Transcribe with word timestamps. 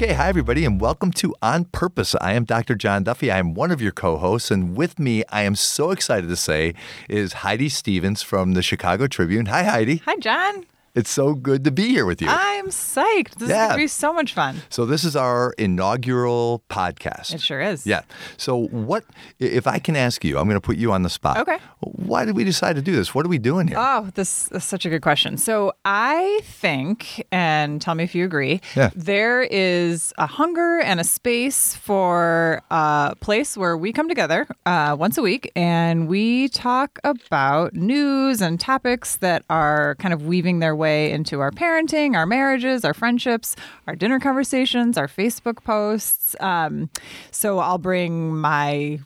Okay, 0.00 0.12
hi 0.12 0.28
everybody, 0.28 0.64
and 0.64 0.80
welcome 0.80 1.10
to 1.10 1.34
On 1.42 1.64
Purpose. 1.64 2.14
I 2.20 2.34
am 2.34 2.44
Dr. 2.44 2.76
John 2.76 3.02
Duffy. 3.02 3.32
I 3.32 3.38
am 3.38 3.52
one 3.52 3.72
of 3.72 3.82
your 3.82 3.90
co-hosts, 3.90 4.48
and 4.48 4.76
with 4.76 5.00
me, 5.00 5.24
I 5.28 5.42
am 5.42 5.56
so 5.56 5.90
excited 5.90 6.28
to 6.28 6.36
say, 6.36 6.74
is 7.08 7.32
Heidi 7.32 7.68
Stevens 7.68 8.22
from 8.22 8.52
the 8.52 8.62
Chicago 8.62 9.08
Tribune. 9.08 9.46
Hi, 9.46 9.64
Heidi. 9.64 9.96
Hi, 10.04 10.14
John. 10.18 10.66
It's 10.98 11.10
so 11.10 11.34
good 11.34 11.62
to 11.62 11.70
be 11.70 11.90
here 11.90 12.04
with 12.06 12.20
you. 12.20 12.26
I'm 12.28 12.70
psyched. 12.70 13.36
This 13.36 13.48
Yeah. 13.50 13.62
is 13.62 13.68
going 13.68 13.70
to 13.70 13.84
be 13.84 13.86
so 13.86 14.12
much 14.12 14.34
fun. 14.34 14.62
so 14.68 14.84
this 14.84 15.04
is 15.04 15.14
our 15.14 15.54
inaugural 15.58 16.64
podcast. 16.68 17.32
It 17.34 17.40
sure 17.40 17.60
is. 17.60 17.86
Yeah. 17.86 18.02
So 18.36 18.66
what 18.88 19.04
if 19.38 19.68
I 19.68 19.78
can 19.78 19.94
ask 19.94 20.24
you, 20.24 20.38
I'm 20.38 20.48
going 20.48 20.60
to 20.60 20.66
put 20.70 20.76
you 20.76 20.90
on 20.90 21.04
the 21.04 21.08
spot. 21.18 21.38
Okay. 21.38 21.58
Why 21.80 22.24
did 22.24 22.34
we 22.34 22.42
decide 22.42 22.74
to 22.76 22.82
do 22.82 22.96
this? 22.96 23.14
What 23.14 23.24
are 23.24 23.28
we 23.28 23.38
doing 23.38 23.68
here? 23.68 23.76
Oh, 23.78 24.08
this 24.16 24.48
is 24.50 24.64
such 24.64 24.84
a 24.86 24.90
good 24.90 25.02
question. 25.02 25.36
So 25.38 25.72
I 25.84 26.40
think, 26.42 27.24
and 27.30 27.80
tell 27.80 27.94
me 27.94 28.02
if 28.02 28.12
you 28.16 28.24
agree, 28.24 28.60
Yeah. 28.74 28.90
there 28.96 29.42
is 29.42 30.12
a 30.18 30.26
hunger 30.26 30.80
and 30.80 30.98
a 30.98 31.04
space 31.04 31.76
for 31.76 32.60
a 32.72 33.14
place 33.20 33.56
where 33.56 33.76
we 33.76 33.92
come 33.92 34.08
together 34.08 34.48
uh, 34.66 34.96
once 34.98 35.16
a 35.16 35.22
week 35.22 35.52
and 35.54 36.08
we 36.08 36.48
talk 36.48 36.98
about 37.04 37.74
news 37.74 38.42
and 38.42 38.58
topics 38.58 39.16
that 39.18 39.44
are 39.48 39.94
kind 40.00 40.12
of 40.12 40.26
weaving 40.26 40.58
their 40.58 40.74
way 40.74 40.87
into 40.88 41.40
our 41.40 41.50
parenting, 41.50 42.14
our 42.16 42.26
marriages, 42.26 42.84
our 42.84 42.94
friendships, 42.94 43.56
our 43.86 43.94
dinner 43.96 44.18
conversations, 44.20 44.96
our 44.98 45.08
Facebook 45.08 45.62
posts. 45.64 46.34
Um, 46.40 46.90
so 47.30 47.58
I'll 47.58 47.78
bring 47.78 48.36
my 48.36 48.98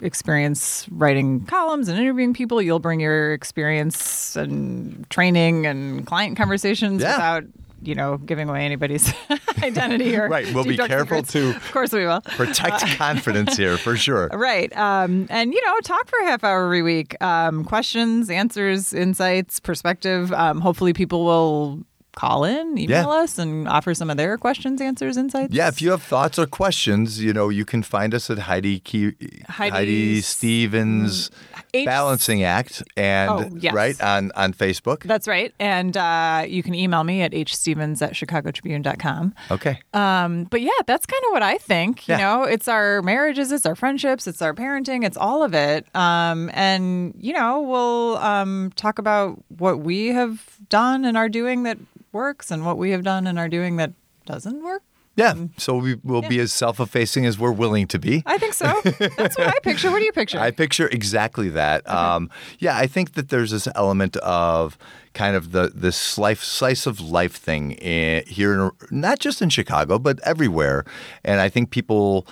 experience 0.00 0.86
writing 0.90 1.44
columns 1.46 1.88
and 1.88 1.98
interviewing 1.98 2.32
people. 2.32 2.62
You'll 2.62 2.78
bring 2.78 3.00
your 3.00 3.32
experience 3.32 4.36
and 4.36 5.08
training 5.10 5.66
and 5.66 6.06
client 6.06 6.36
conversations 6.36 7.02
Yeah. 7.02 7.14
without, 7.16 7.44
you 7.82 7.94
know, 7.94 8.16
giving 8.18 8.48
away 8.48 8.64
anybody's 8.64 9.12
identity 9.62 10.16
or 10.16 10.28
Right, 10.28 10.52
we'll 10.54 10.64
be 10.64 10.76
careful 10.76 11.24
secrets. 11.24 11.32
to 11.32 11.50
Of 11.56 11.72
course 11.72 11.92
we 11.92 12.04
will. 12.06 12.20
Protect 12.22 12.86
confidence 12.96 13.56
here 13.56 13.76
for 13.78 13.96
sure. 13.96 14.28
Right. 14.38 14.74
Um, 14.76 15.26
and, 15.30 15.52
you 15.52 15.64
know, 15.64 15.74
talk 15.80 16.08
for 16.08 16.18
a 16.20 16.24
half 16.24 16.44
hour 16.44 16.64
every 16.64 16.82
week. 16.82 17.20
Um, 17.22 17.64
questions, 17.64 18.30
answers, 18.30 18.94
insights, 18.94 19.60
perspective. 19.60 20.32
Um, 20.32 20.60
hopefully 20.60 20.92
people 20.92 21.24
will 21.24 21.80
call 22.18 22.42
in, 22.44 22.76
email 22.78 23.10
us, 23.10 23.38
and 23.38 23.68
offer 23.68 23.94
some 23.94 24.10
of 24.10 24.16
their 24.16 24.36
questions, 24.36 24.80
answers, 24.80 25.16
insights. 25.16 25.54
Yeah, 25.54 25.68
if 25.68 25.80
you 25.80 25.90
have 25.92 26.02
thoughts 26.02 26.36
or 26.38 26.46
questions, 26.46 27.22
you 27.22 27.32
know, 27.32 27.48
you 27.48 27.64
can 27.64 27.82
find 27.82 28.10
us 28.18 28.28
at 28.30 28.38
Heidi 28.50 28.80
Key, 28.80 29.12
Heidi, 29.48 29.76
Heidi's- 29.76 30.26
Stevens 30.26 31.30
H- 31.74 31.86
Balancing 31.86 32.42
Act 32.42 32.82
and 32.96 33.30
Oh, 33.30 33.48
yes. 33.60 33.72
right 33.74 34.00
on 34.02 34.32
on 34.34 34.52
Facebook. 34.52 35.04
That's 35.04 35.28
right. 35.28 35.52
And 35.60 35.96
uh, 35.96 36.44
you 36.48 36.62
can 36.62 36.74
email 36.74 37.04
me 37.04 37.22
at 37.22 37.32
hstevens 37.32 38.02
at 38.02 38.12
chicagotribune.com. 38.14 39.34
Okay. 39.50 39.78
Um, 39.94 40.44
but 40.44 40.60
yeah, 40.60 40.70
that's 40.86 41.06
kind 41.06 41.22
of 41.26 41.32
what 41.32 41.42
I 41.42 41.58
think. 41.58 42.08
You 42.08 42.14
Yeah. 42.14 42.18
know, 42.18 42.42
it's 42.44 42.68
our 42.68 43.02
marriages, 43.02 43.52
it's 43.52 43.66
our 43.66 43.76
friendships, 43.76 44.26
it's 44.26 44.42
our 44.42 44.54
parenting, 44.54 45.04
it's 45.04 45.16
all 45.16 45.42
of 45.42 45.54
it. 45.54 45.86
Um, 45.94 46.50
and, 46.54 47.14
you 47.18 47.32
know, 47.32 47.60
we'll 47.62 48.16
um, 48.18 48.72
talk 48.76 48.98
about 48.98 49.42
what 49.58 49.80
we 49.80 50.08
have 50.08 50.42
done 50.68 51.04
and 51.04 51.16
are 51.16 51.28
doing 51.28 51.62
that 51.64 51.78
works 52.18 52.50
and 52.50 52.66
what 52.66 52.76
we 52.76 52.90
have 52.90 53.04
done 53.04 53.28
and 53.28 53.38
are 53.38 53.48
doing 53.48 53.76
that 53.76 53.92
doesn't 54.26 54.62
work. 54.62 54.82
Yeah. 55.14 55.34
So 55.56 55.76
we 55.76 55.96
will 56.04 56.22
be 56.22 56.38
as 56.38 56.52
self-effacing 56.52 57.26
as 57.26 57.38
we're 57.40 57.50
willing 57.50 57.88
to 57.88 57.98
be. 57.98 58.22
I 58.24 58.38
think 58.38 58.54
so. 58.54 58.80
That's 59.16 59.36
what 59.36 59.48
I 59.48 59.58
picture. 59.64 59.90
What 59.90 59.98
do 59.98 60.04
you 60.04 60.12
picture? 60.12 60.38
I 60.48 60.52
picture 60.52 60.88
exactly 60.88 61.48
that. 61.48 61.88
Um, 61.88 62.30
yeah, 62.60 62.76
I 62.76 62.86
think 62.86 63.14
that 63.14 63.28
there's 63.28 63.50
this 63.50 63.66
element 63.74 64.16
of 64.18 64.78
kind 65.14 65.34
of 65.34 65.50
the 65.50 65.72
this 65.74 66.18
life 66.18 66.44
slice 66.44 66.86
of 66.86 67.00
life 67.00 67.34
thing 67.34 67.72
in, 67.72 68.24
here, 68.28 68.52
in, 68.54 68.70
not 68.92 69.18
just 69.18 69.42
in 69.42 69.48
Chicago, 69.48 69.98
but 69.98 70.20
everywhere. 70.20 70.84
And 71.24 71.40
I 71.40 71.48
think 71.48 71.70
people 71.70 72.24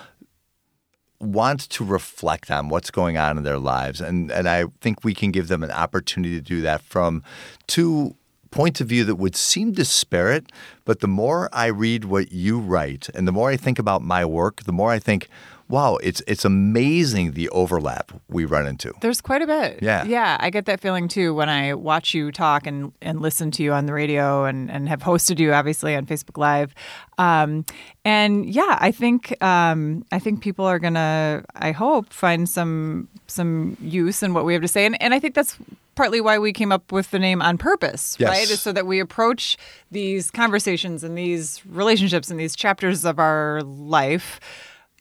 want 1.19 1.69
to 1.71 1.85
reflect 1.85 2.53
on 2.53 2.69
what's 2.69 2.93
going 2.93 3.17
on 3.17 3.37
in 3.37 3.43
their 3.43 3.59
lives, 3.59 4.01
and 4.01 4.31
and 4.31 4.49
I 4.49 4.67
think 4.81 5.03
we 5.03 5.13
can 5.13 5.33
give 5.33 5.49
them 5.49 5.65
an 5.65 5.73
opportunity 5.73 6.37
to 6.37 6.41
do 6.41 6.61
that 6.61 6.83
from 6.83 7.25
two 7.67 8.15
points 8.57 8.81
of 8.81 8.89
view 8.89 9.05
that 9.05 9.17
would 9.17 9.37
seem 9.37 9.73
disparate. 9.73 10.51
But 10.87 11.01
the 11.01 11.09
more 11.09 11.51
I 11.53 11.67
read 11.67 12.07
what 12.07 12.33
you 12.33 12.59
write, 12.59 13.11
and 13.15 13.29
the 13.29 13.33
more 13.33 13.51
I 13.51 13.57
think 13.59 13.79
about 13.79 14.01
my 14.01 14.25
work, 14.25 14.65
the 14.65 14.73
more 14.73 14.91
I 14.91 14.99
think, 14.99 15.29
wow, 15.69 15.97
it's 15.97 16.23
it's 16.27 16.45
amazing 16.45 17.33
the 17.33 17.49
overlap 17.51 18.13
we 18.29 18.45
run 18.45 18.67
into. 18.67 18.93
There's 19.01 19.21
quite 19.21 19.43
a 19.43 19.47
bit. 19.47 19.81
Yeah. 19.83 20.05
Yeah. 20.05 20.37
I 20.41 20.51
get 20.51 20.67
that 20.67 20.81
feeling 20.81 21.09
too 21.09 21.35
when 21.35 21.49
I 21.49 21.75
watch 21.75 22.15
you 22.15 22.31
talk 22.33 22.67
and, 22.67 22.93
and 23.03 23.21
listen 23.21 23.51
to 23.53 23.63
you 23.63 23.73
on 23.73 23.87
the 23.87 23.93
radio 23.93 24.45
and, 24.45 24.71
and 24.71 24.89
have 24.89 25.03
hosted 25.03 25.39
you 25.39 25.53
obviously 25.53 25.95
on 25.97 26.07
Facebook 26.07 26.37
Live. 26.39 26.75
Um, 27.19 27.65
and 28.05 28.47
yeah, 28.49 28.79
I 28.81 28.93
think 28.93 29.43
um, 29.43 30.05
I 30.13 30.19
think 30.19 30.41
people 30.43 30.65
are 30.65 30.79
gonna 30.79 31.45
I 31.55 31.73
hope 31.73 32.13
find 32.13 32.49
some 32.49 33.09
some 33.27 33.77
use 33.81 34.23
in 34.23 34.35
what 34.35 34.45
we 34.45 34.53
have 34.53 34.63
to 34.63 34.69
say. 34.69 34.87
And 34.87 35.01
and 35.03 35.13
I 35.15 35.19
think 35.19 35.35
that's 35.35 35.57
partly 35.97 36.21
why 36.21 36.39
we 36.39 36.53
came 36.53 36.71
up 36.73 36.93
with 36.93 37.11
the 37.11 37.19
name 37.19 37.41
on 37.41 37.57
purpose, 37.57 38.17
Yes. 38.19 38.29
right? 38.29 38.51
Is 38.51 38.61
so 38.61 38.71
that 38.73 38.87
we 38.87 39.01
approach 39.01 39.57
these 39.91 40.31
conversations 40.31 41.03
and 41.03 41.17
these 41.17 41.63
relationships 41.67 42.31
and 42.31 42.39
these 42.39 42.55
chapters 42.55 43.07
of 43.07 43.19
our 43.19 43.63
life 43.63 44.39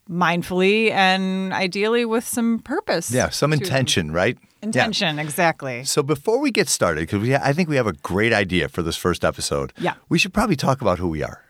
mindfully 0.09 0.91
and 0.91 1.53
ideally 1.53 2.05
with 2.05 2.27
some 2.27 2.59
purpose. 2.59 3.11
Yeah, 3.11 3.29
some 3.29 3.51
them. 3.51 3.61
intention, 3.61 4.11
right? 4.11 4.37
Yeah. 4.41 4.49
Intention, 4.61 5.19
exactly. 5.19 5.83
So 5.83 6.01
before 6.01 6.39
we 6.39 6.51
get 6.51 6.67
started, 6.67 7.01
because 7.01 7.21
we, 7.21 7.35
I 7.35 7.53
think 7.53 7.69
we 7.69 7.75
have 7.75 7.87
a 7.87 7.93
great 7.93 8.33
idea 8.33 8.67
for 8.67 8.81
this 8.81 8.97
first 8.97 9.23
episode. 9.23 9.73
Yeah. 9.77 9.93
we 10.09 10.17
should 10.17 10.33
probably 10.33 10.55
talk 10.55 10.81
about 10.81 10.97
who 10.99 11.07
we 11.07 11.23
are. 11.23 11.41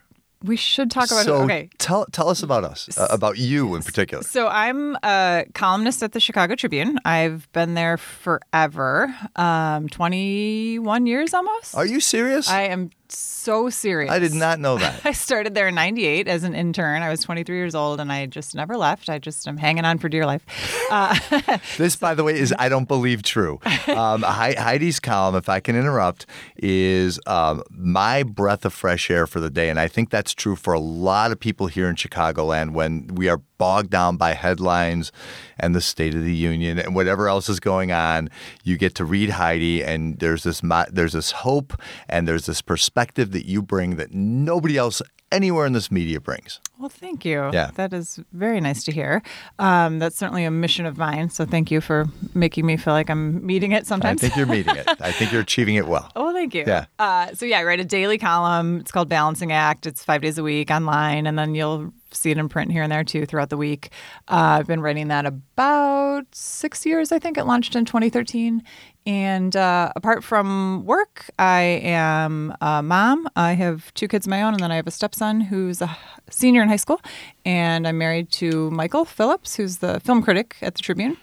We 0.44 0.58
should 0.58 0.92
talk 0.92 1.10
about 1.10 1.26
so 1.26 1.42
it. 1.42 1.46
Okay. 1.46 1.70
tell 1.80 2.06
tell 2.12 2.30
us 2.30 2.44
about 2.44 2.64
us, 2.64 2.96
uh, 2.98 3.08
about 3.10 3.38
you 3.40 3.74
in 3.74 3.82
particular. 3.82 4.22
So 4.24 4.48
I'm 4.48 4.96
a 5.02 5.46
columnist 5.56 6.04
at 6.04 6.12
the 6.12 6.20
Chicago 6.20 6.54
Tribune. 6.56 7.00
I've 7.04 7.52
been 7.52 7.74
there 7.74 7.98
forever, 7.98 9.16
um, 9.38 9.90
21 9.90 11.08
years 11.08 11.34
almost. 11.34 11.74
Are 11.76 11.86
you 11.86 12.00
serious? 12.00 12.48
I 12.48 12.64
am 12.64 12.92
so 13.14 13.70
serious. 13.70 14.12
I 14.12 14.20
did 14.20 14.34
not 14.34 14.60
know 14.60 14.78
that. 14.78 15.02
I 15.06 15.12
started 15.12 15.54
there 15.54 15.68
in 15.68 15.76
98 15.76 16.28
as 16.28 16.44
an 16.44 16.56
intern. 16.56 17.02
I 17.02 17.10
was 17.10 17.22
23 17.22 17.56
years 17.56 17.76
old 17.76 18.00
and 18.00 18.12
I 18.12 18.26
just 18.26 18.56
never 18.56 18.76
left. 18.78 19.10
I 19.10 19.20
just 19.20 19.48
am 19.48 19.58
hanging 19.58 19.86
on 19.86 19.98
for 20.00 20.10
dear 20.10 20.26
life. 20.26 20.44
Uh, 20.90 21.18
This, 21.78 21.96
by 21.96 22.16
the 22.16 22.24
way, 22.24 22.34
is 22.40 22.54
I 22.58 22.70
don't 22.70 22.88
believe 22.88 23.22
true. 23.22 23.60
Um, 23.88 24.22
Hei- 24.24 24.56
Heidi's 24.56 25.00
column, 25.00 25.36
if 25.36 25.50
I 25.50 25.60
can 25.60 25.76
interrupt, 25.76 26.26
is 26.58 27.20
um, 27.28 27.64
my 27.70 28.24
breath 28.24 28.66
of 28.66 28.74
fresh 28.74 29.12
air 29.12 29.28
for 29.28 29.40
the 29.40 29.50
day, 29.50 29.70
and 29.70 29.80
I 29.80 29.88
think 29.88 30.10
that's 30.10 30.34
true 30.34 30.56
for 30.56 30.74
a 30.74 30.80
lot 30.80 31.32
of 31.32 31.40
people 31.40 31.68
here 31.68 31.88
in 31.90 31.96
Chicagoland 31.96 32.72
when 32.72 33.08
we 33.08 33.30
are 33.30 33.42
bogged 33.58 33.90
down 33.90 34.18
by 34.18 34.34
headlines 34.34 35.12
and 35.58 35.74
the 35.76 35.80
State 35.82 36.14
of 36.14 36.24
the 36.24 36.34
Union 36.36 36.78
and 36.78 36.94
whatever 36.94 37.30
else 37.30 37.48
is 37.48 37.60
going 37.60 37.92
on. 37.92 38.30
You 38.64 38.78
get 38.78 38.96
to 38.96 39.06
read 39.06 39.32
Heidi, 39.32 39.84
and 39.84 40.20
there's 40.20 40.44
this 40.44 40.62
there's 40.92 41.14
this 41.14 41.32
hope 41.32 41.74
and 42.10 42.28
there's 42.28 42.46
this 42.46 42.62
perspective 42.62 42.95
that 42.96 43.46
you 43.46 43.62
bring 43.62 43.98
that 43.98 44.14
nobody 44.14 44.78
else 44.78 45.02
anywhere 45.32 45.66
in 45.66 45.74
this 45.74 45.92
media 45.92 46.22
brings. 46.22 46.62
well, 46.80 46.88
thank 46.88 47.26
you. 47.26 47.50
Yeah. 47.52 47.72
That 47.76 47.94
is 47.94 48.20
very 48.32 48.62
nice 48.62 48.84
to 48.86 48.92
hear. 48.92 49.22
Um, 49.60 50.00
that's 50.00 50.16
certainly 50.16 50.46
a 50.46 50.52
mission 50.52 50.86
of 50.86 50.98
mine. 50.98 51.30
So 51.30 51.46
thank 51.46 51.72
you 51.72 51.82
for 51.82 52.06
making 52.34 52.66
me 52.66 52.78
feel 52.78 52.94
like 52.94 53.10
I'm 53.10 53.46
meeting 53.46 53.72
it 53.74 53.86
sometimes. 53.88 54.24
I 54.24 54.28
think 54.28 54.38
you're 54.38 54.46
meeting 54.46 54.76
it. 54.76 54.88
I 55.02 55.12
think 55.12 55.32
you're 55.32 55.42
achieving 55.50 55.76
it 55.76 55.88
well. 55.88 56.10
Oh, 56.16 56.32
thank 56.32 56.54
you. 56.54 56.64
Yeah. 56.66 56.86
Uh, 57.00 57.34
so 57.34 57.46
yeah, 57.46 57.60
I 57.60 57.64
write 57.64 57.80
a 57.82 57.86
daily 57.86 58.18
column. 58.18 58.80
It's 58.80 58.92
called 58.92 59.10
Balancing 59.10 59.52
Act. 59.52 59.86
It's 59.86 60.04
five 60.06 60.22
days 60.22 60.38
a 60.38 60.44
week 60.44 60.72
online, 60.72 61.28
and 61.28 61.38
then 61.38 61.54
you'll 61.56 61.92
see 62.12 62.32
it 62.32 62.38
in 62.38 62.48
print 62.48 62.72
here 62.72 62.84
and 62.84 62.92
there 62.92 63.04
too 63.04 63.26
throughout 63.26 63.50
the 63.50 63.58
week. 63.58 63.90
Uh, 64.30 64.60
I've 64.60 64.68
been 64.68 64.80
writing 64.80 65.10
that 65.10 65.26
about 65.26 66.24
six 66.34 66.86
years. 66.86 67.12
I 67.12 67.20
think 67.20 67.38
it 67.38 67.46
launched 67.46 67.76
in 67.76 67.84
2013. 67.84 68.64
And 69.06 69.56
uh, 69.56 69.92
apart 69.96 70.24
from 70.24 70.84
work, 70.86 71.30
I 71.38 71.62
am 71.84 72.56
a 72.60 72.82
mom. 72.82 73.28
I 73.36 73.54
have 73.54 73.94
two 73.94 74.08
kids 74.08 74.26
of 74.26 74.32
my 74.32 74.42
own, 74.42 74.54
and 74.54 74.64
then 74.64 74.72
I 74.72 74.78
have 74.78 74.88
a 74.88 74.92
stepson 74.92 75.42
who's 75.42 75.80
a 75.82 75.96
senior 76.32 76.64
in 76.64 76.70
high 76.70 76.76
school. 76.76 77.00
And 77.46 77.88
I'm 77.88 78.00
married 78.00 78.32
to 78.34 78.72
Michael 78.72 79.06
Phillips, 79.06 79.56
who's 79.56 79.78
the 79.78 80.00
film 80.00 80.24
critic 80.24 80.56
at 80.64 80.74
the 80.74 80.82
Tribune. 80.82 81.18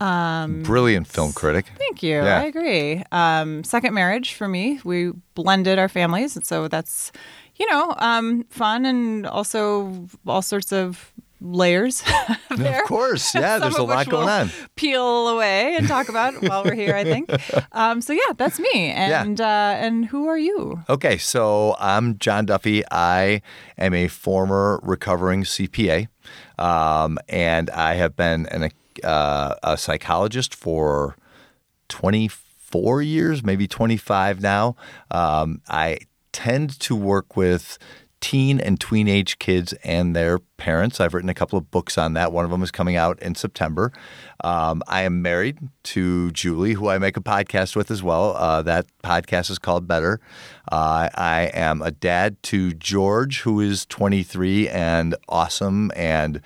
Um, 0.00 0.62
Brilliant 0.64 1.06
film 1.06 1.32
critic. 1.32 1.66
Thank 1.78 2.02
you. 2.02 2.16
Yeah. 2.16 2.40
I 2.40 2.44
agree. 2.44 3.02
Um, 3.10 3.64
second 3.64 3.94
marriage 3.94 4.34
for 4.34 4.48
me. 4.48 4.80
We 4.84 5.12
blended 5.34 5.78
our 5.78 5.88
families, 5.88 6.36
and 6.36 6.44
so 6.44 6.68
that's 6.68 7.10
you 7.56 7.70
know 7.70 7.94
um, 7.98 8.44
fun 8.50 8.84
and 8.84 9.26
also 9.26 10.08
all 10.26 10.42
sorts 10.42 10.72
of 10.72 11.12
layers. 11.40 12.02
there. 12.56 12.82
Of 12.82 12.88
course, 12.88 13.34
yeah. 13.34 13.58
There's 13.58 13.76
a 13.76 13.82
lot 13.82 14.08
going 14.08 14.28
on. 14.28 14.50
Peel 14.76 15.28
away 15.28 15.76
and 15.76 15.86
talk 15.86 16.08
about 16.08 16.34
while 16.42 16.64
we're 16.64 16.74
here. 16.74 16.94
I 16.94 17.04
think. 17.04 17.30
Um, 17.72 18.00
so 18.00 18.12
yeah, 18.12 18.32
that's 18.36 18.58
me. 18.58 18.90
And 18.90 19.40
uh, 19.40 19.74
and 19.76 20.06
who 20.06 20.26
are 20.26 20.38
you? 20.38 20.82
Okay, 20.88 21.18
so 21.18 21.76
I'm 21.78 22.18
John 22.18 22.46
Duffy. 22.46 22.82
I 22.90 23.42
am 23.78 23.94
a 23.94 24.08
former 24.08 24.80
recovering 24.82 25.44
CPA, 25.44 26.08
um, 26.58 27.18
and 27.28 27.70
I 27.70 27.94
have 27.94 28.16
been 28.16 28.46
an, 28.46 28.70
uh, 29.02 29.54
a 29.62 29.76
psychologist 29.76 30.54
for 30.54 31.16
24 31.88 33.02
years, 33.02 33.44
maybe 33.44 33.66
25 33.66 34.40
now. 34.40 34.76
Um, 35.10 35.60
I 35.68 35.98
tend 36.32 36.78
to 36.80 36.96
work 36.96 37.36
with 37.36 37.78
teen 38.24 38.58
and 38.58 38.80
tween 38.80 39.06
age 39.06 39.38
kids 39.38 39.74
and 39.84 40.16
their 40.16 40.38
parents. 40.38 40.98
I've 40.98 41.12
written 41.12 41.28
a 41.28 41.34
couple 41.34 41.58
of 41.58 41.70
books 41.70 41.98
on 41.98 42.14
that. 42.14 42.32
One 42.32 42.46
of 42.46 42.50
them 42.50 42.62
is 42.62 42.70
coming 42.70 42.96
out 42.96 43.20
in 43.20 43.34
September. 43.34 43.92
Um, 44.42 44.82
I 44.88 45.02
am 45.02 45.20
married 45.20 45.58
to 45.82 46.30
Julie, 46.30 46.72
who 46.72 46.88
I 46.88 46.96
make 46.96 47.18
a 47.18 47.20
podcast 47.20 47.76
with 47.76 47.90
as 47.90 48.02
well. 48.02 48.34
Uh, 48.34 48.62
that 48.62 48.86
podcast 49.02 49.50
is 49.50 49.58
called 49.58 49.86
Better. 49.86 50.20
Uh, 50.72 51.10
I 51.14 51.50
am 51.52 51.82
a 51.82 51.90
dad 51.90 52.42
to 52.44 52.72
George, 52.72 53.40
who 53.40 53.60
is 53.60 53.84
23 53.84 54.70
and 54.70 55.14
awesome 55.28 55.92
and 55.94 56.40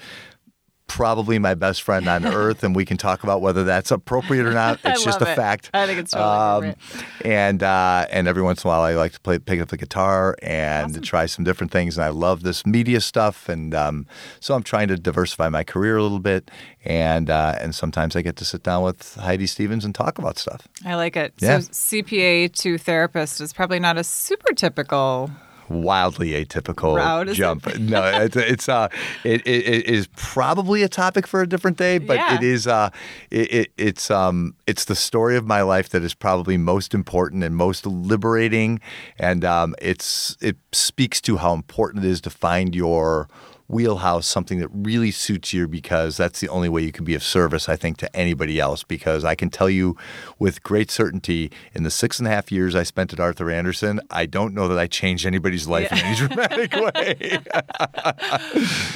probably 0.88 1.38
my 1.38 1.54
best 1.54 1.82
friend 1.82 2.08
on 2.08 2.26
earth, 2.34 2.64
and 2.64 2.74
we 2.74 2.84
can 2.84 2.96
talk 2.96 3.22
about 3.22 3.40
whether 3.40 3.62
that's 3.62 3.90
appropriate 3.90 4.46
or 4.46 4.52
not. 4.52 4.80
It's 4.88 5.04
just 5.04 5.20
a 5.20 5.30
it. 5.30 5.36
fact. 5.36 5.70
I 5.74 5.86
think 5.86 5.98
it's 5.98 6.12
totally 6.12 6.70
appropriate. 6.70 7.26
And 7.26 7.62
uh, 7.62 8.06
and 8.10 8.26
every 8.26 8.42
once 8.42 8.64
in 8.64 8.68
a 8.68 8.72
while, 8.72 8.80
I 8.80 8.94
like 8.94 9.12
to 9.12 9.20
play, 9.20 9.38
pick 9.38 9.60
up 9.60 9.68
the 9.68 9.76
guitar 9.76 10.34
and 10.42 11.04
try 11.04 11.26
some 11.26 11.44
different 11.44 11.70
things. 11.70 11.98
And 11.98 12.04
I 12.04 12.08
love 12.08 12.42
this 12.42 12.64
media 12.64 13.00
stuff, 13.00 13.48
and 13.48 13.74
um, 13.74 14.06
so 14.40 14.54
I'm 14.54 14.62
trying 14.62 14.88
to 14.88 14.96
diversify 14.96 15.50
my 15.50 15.62
career 15.62 15.98
a 15.98 16.02
little 16.02 16.20
bit. 16.20 16.50
And 16.84 17.28
uh, 17.28 17.56
and 17.60 17.74
sometimes 17.74 18.16
I 18.16 18.22
get 18.22 18.36
to 18.36 18.44
sit 18.44 18.62
down 18.62 18.82
with 18.82 19.16
Heidi 19.16 19.46
Stevens 19.46 19.84
and 19.84 19.94
talk 19.94 20.18
about 20.18 20.38
stuff. 20.38 20.66
I 20.86 20.94
like 20.94 21.16
it. 21.16 21.34
Yeah. 21.38 21.60
So 21.60 21.70
CPA 21.70 22.52
to 22.54 22.78
therapist 22.78 23.40
is 23.40 23.52
probably 23.52 23.78
not 23.78 23.98
a 23.98 24.04
super 24.04 24.54
typical. 24.54 25.30
Wildly 25.68 26.30
atypical 26.32 27.26
is 27.28 27.36
jump. 27.36 27.66
no, 27.78 28.02
it's 28.04 28.36
it's 28.36 28.68
uh 28.68 28.88
it, 29.24 29.40
it, 29.46 29.66
it 29.66 29.86
is 29.86 30.08
probably 30.16 30.82
a 30.82 30.88
topic 30.88 31.26
for 31.26 31.42
a 31.42 31.46
different 31.48 31.76
day, 31.76 31.98
but 31.98 32.16
Yeah. 32.16 32.34
it 32.36 32.42
is 32.42 32.66
uh 32.66 32.90
it, 33.30 33.52
it 33.52 33.72
it's 33.76 34.10
um 34.10 34.54
it's 34.66 34.84
the 34.86 34.94
story 34.94 35.36
of 35.36 35.46
my 35.46 35.62
life 35.62 35.88
that 35.90 36.02
is 36.02 36.14
probably 36.14 36.56
most 36.56 36.94
important 36.94 37.44
and 37.44 37.56
most 37.56 37.86
liberating, 37.86 38.80
and 39.18 39.44
um 39.44 39.74
it's 39.80 40.36
it 40.40 40.56
speaks 40.72 41.20
to 41.22 41.36
how 41.38 41.52
important 41.54 42.04
it 42.04 42.08
is 42.10 42.20
to 42.22 42.30
find 42.30 42.74
your 42.74 43.28
wheelhouse 43.68 44.26
something 44.26 44.58
that 44.58 44.68
really 44.72 45.10
suits 45.10 45.52
you 45.52 45.68
because 45.68 46.16
that's 46.16 46.40
the 46.40 46.48
only 46.48 46.68
way 46.68 46.82
you 46.82 46.92
can 46.92 47.04
be 47.04 47.14
of 47.14 47.22
service 47.22 47.68
i 47.68 47.76
think 47.76 47.96
to 47.96 48.16
anybody 48.16 48.58
else 48.58 48.82
because 48.82 49.24
i 49.24 49.34
can 49.34 49.50
tell 49.50 49.68
you 49.68 49.96
with 50.38 50.62
great 50.62 50.90
certainty 50.90 51.50
in 51.74 51.82
the 51.82 51.90
six 51.90 52.18
and 52.18 52.26
a 52.26 52.30
half 52.30 52.50
years 52.50 52.74
i 52.74 52.82
spent 52.82 53.12
at 53.12 53.20
arthur 53.20 53.50
andersen 53.50 54.00
i 54.10 54.24
don't 54.24 54.54
know 54.54 54.68
that 54.68 54.78
i 54.78 54.86
changed 54.86 55.26
anybody's 55.26 55.68
life 55.68 55.92
in 55.92 55.98
any 55.98 56.16
dramatic 56.16 56.72
way 56.94 57.38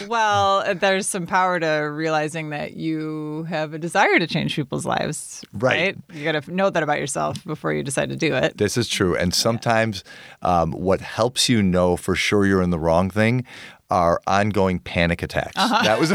Well, 0.09 0.75
there's 0.75 1.07
some 1.07 1.27
power 1.27 1.59
to 1.61 1.67
realizing 1.67 2.51
that 2.51 2.75
you 2.75 3.45
have 3.45 3.75
a 3.75 3.79
desire 3.79 4.19
to 4.19 4.27
change 4.27 4.55
people's 4.55 4.85
lives. 4.85 5.45
Right. 5.53 5.97
You 6.13 6.25
got 6.25 6.43
to 6.43 6.55
know 6.55 6.71
that 6.71 6.83
about 6.83 6.99
yourself 6.99 7.45
before 7.45 7.73
you 7.73 7.83
decide 7.83 8.11
to 8.11 8.17
do 8.17 8.35
it. 8.35 8.59
This 8.59 8.77
is 8.77 8.89
true. 8.89 9.17
And 9.17 9.35
sometimes 9.35 10.05
um, 10.43 10.73
what 10.73 11.01
helps 11.01 11.49
you 11.49 11.63
know 11.63 11.97
for 11.97 12.15
sure 12.15 12.47
you're 12.47 12.63
in 12.63 12.71
the 12.71 12.79
wrong 12.79 13.11
thing 13.11 13.45
are 13.93 14.23
ongoing 14.27 14.79
panic 14.79 15.23
attacks. 15.23 15.53
That 15.55 16.01
was 16.01 16.09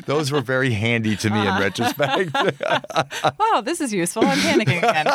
those 0.06 0.32
were 0.32 0.40
very 0.40 0.72
handy 0.72 1.14
to 1.16 1.30
me 1.30 1.40
in 1.46 1.54
retrospect. 1.58 2.32
Wow, 3.38 3.60
this 3.60 3.80
is 3.80 3.92
useful. 3.92 4.24
I'm 4.24 4.38
panicking 4.38 4.78
again. 4.78 5.06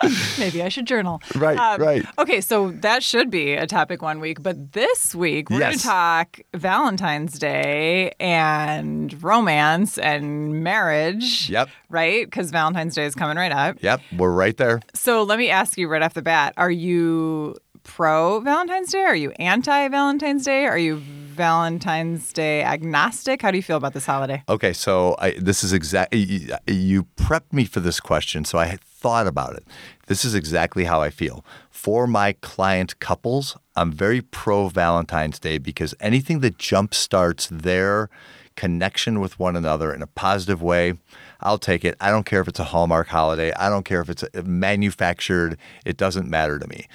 Maybe 0.38 0.62
I 0.62 0.68
should 0.68 0.86
journal. 0.86 1.20
Um, 1.34 1.40
Right, 1.40 1.78
right. 1.78 2.04
Okay, 2.18 2.40
so 2.40 2.70
that 2.70 3.02
should 3.02 3.30
be 3.30 3.52
a 3.54 3.66
topic 3.66 4.02
one 4.02 4.20
week, 4.20 4.42
but 4.42 4.72
this 4.72 5.14
week 5.14 5.50
we're 5.50 5.58
going 5.58 5.76
to 5.76 5.82
talk 5.82 6.38
Valentine's 6.54 7.38
Day 7.38 8.12
and 8.20 9.20
romance 9.22 9.98
and 9.98 10.62
marriage. 10.62 11.50
Yep. 11.50 11.68
Right? 11.88 12.24
Because 12.24 12.50
Valentine's 12.50 12.94
Day 12.94 13.04
is 13.04 13.14
coming 13.14 13.36
right 13.36 13.52
up. 13.52 13.76
yep, 13.82 14.00
we're 14.16 14.30
right 14.32 14.56
there. 14.56 14.80
So 14.94 15.22
let 15.24 15.38
me 15.38 15.50
ask 15.50 15.76
you 15.76 15.88
right 15.88 16.02
off 16.02 16.14
the 16.14 16.22
bat: 16.22 16.54
Are 16.56 16.70
you 16.70 17.56
pro 17.82 18.40
Valentine's 18.40 18.92
Day? 18.92 19.02
Are 19.02 19.16
you 19.16 19.30
anti 19.32 19.88
Valentine's 19.88 20.44
Day? 20.44 20.66
Are 20.66 20.78
you 20.78 20.96
Valentine's 20.96 22.32
Day 22.32 22.62
agnostic? 22.62 23.42
How 23.42 23.50
do 23.50 23.56
you 23.56 23.62
feel 23.62 23.76
about 23.76 23.94
this 23.94 24.06
holiday? 24.06 24.42
Okay, 24.48 24.72
so 24.72 25.16
I, 25.18 25.32
this 25.32 25.64
is 25.64 25.72
exactly 25.72 26.20
you, 26.20 26.54
you 26.66 27.04
prepped 27.16 27.52
me 27.52 27.64
for 27.64 27.80
this 27.80 28.00
question, 28.00 28.44
so 28.44 28.58
I 28.58 28.78
thought 28.84 29.26
about 29.26 29.54
it. 29.54 29.64
This 30.06 30.24
is 30.24 30.34
exactly 30.34 30.84
how 30.84 31.00
I 31.00 31.10
feel. 31.10 31.44
For 31.70 32.06
my 32.06 32.32
client 32.40 32.98
couples, 32.98 33.56
I'm 33.76 33.92
very 33.92 34.20
pro 34.20 34.68
Valentine's 34.68 35.38
Day 35.38 35.58
because 35.58 35.94
anything 36.00 36.40
that 36.40 36.58
jumpstarts 36.58 37.48
their 37.48 38.10
connection 38.56 39.20
with 39.20 39.38
one 39.38 39.56
another 39.56 39.94
in 39.94 40.02
a 40.02 40.06
positive 40.06 40.60
way, 40.60 40.94
I'll 41.40 41.58
take 41.58 41.84
it. 41.84 41.96
I 42.00 42.10
don't 42.10 42.26
care 42.26 42.42
if 42.42 42.48
it's 42.48 42.60
a 42.60 42.64
Hallmark 42.64 43.08
holiday. 43.08 43.52
I 43.54 43.70
don't 43.70 43.84
care 43.84 44.02
if 44.02 44.10
it's 44.10 44.24
manufactured. 44.44 45.56
It 45.86 45.96
doesn't 45.96 46.28
matter 46.28 46.58
to 46.58 46.66
me. 46.68 46.86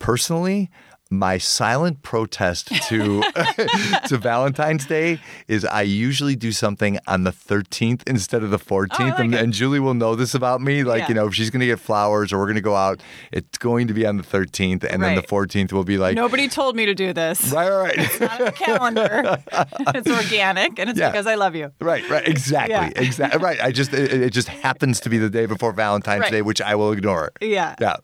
Personally, 0.00 0.70
my 1.12 1.38
silent 1.38 2.02
protest 2.02 2.68
to 2.88 3.20
to 4.06 4.16
Valentine's 4.16 4.86
Day 4.86 5.20
is 5.48 5.64
I 5.64 5.82
usually 5.82 6.36
do 6.36 6.52
something 6.52 6.98
on 7.08 7.24
the 7.24 7.32
13th 7.32 8.02
instead 8.06 8.44
of 8.44 8.50
the 8.50 8.58
14th, 8.58 8.98
like 9.00 9.18
and, 9.18 9.34
and 9.34 9.52
Julie 9.52 9.80
will 9.80 9.94
know 9.94 10.14
this 10.14 10.34
about 10.34 10.60
me. 10.60 10.84
Like 10.84 11.00
Yeah. 11.00 11.08
you 11.08 11.14
know, 11.14 11.26
if 11.26 11.34
she's 11.34 11.50
going 11.50 11.60
to 11.60 11.66
get 11.66 11.80
flowers 11.80 12.32
or 12.32 12.38
we're 12.38 12.44
going 12.46 12.54
to 12.54 12.60
go 12.60 12.76
out, 12.76 13.02
it's 13.32 13.58
going 13.58 13.88
to 13.88 13.94
be 13.94 14.06
on 14.06 14.18
the 14.18 14.22
13th, 14.22 14.84
and 14.84 15.02
then 15.02 15.16
the 15.16 15.22
14th 15.22 15.72
will 15.72 15.82
be 15.84 15.98
like 15.98 16.14
Nobody 16.14 16.46
told 16.46 16.76
me 16.76 16.86
to 16.86 16.94
do 16.94 17.12
this. 17.12 17.50
right, 17.50 17.68
right, 17.70 17.96
right. 17.96 18.20
Not 18.20 18.40
on 18.40 18.44
the 18.46 18.52
calendar. 18.52 19.38
it's 19.94 20.08
organic, 20.08 20.78
and 20.78 20.90
it's 20.90 20.98
Yeah. 20.98 21.10
because 21.10 21.26
I 21.26 21.34
love 21.34 21.56
you. 21.56 21.72
Right, 21.80 22.08
right, 22.08 22.26
exactly, 22.28 22.70
Yeah. 22.74 22.90
exactly. 22.94 23.42
Right. 23.42 23.60
I 23.60 23.72
just 23.72 23.92
it, 23.92 24.12
it 24.12 24.30
just 24.32 24.46
happens 24.48 25.00
to 25.00 25.08
be 25.08 25.18
the 25.18 25.30
day 25.30 25.46
before 25.46 25.72
Valentine's 25.72 26.20
Right. 26.22 26.30
Day, 26.30 26.42
which 26.42 26.60
I 26.60 26.76
will 26.76 26.92
ignore. 26.92 27.32
Yeah. 27.40 27.74
Yeah. 27.80 27.96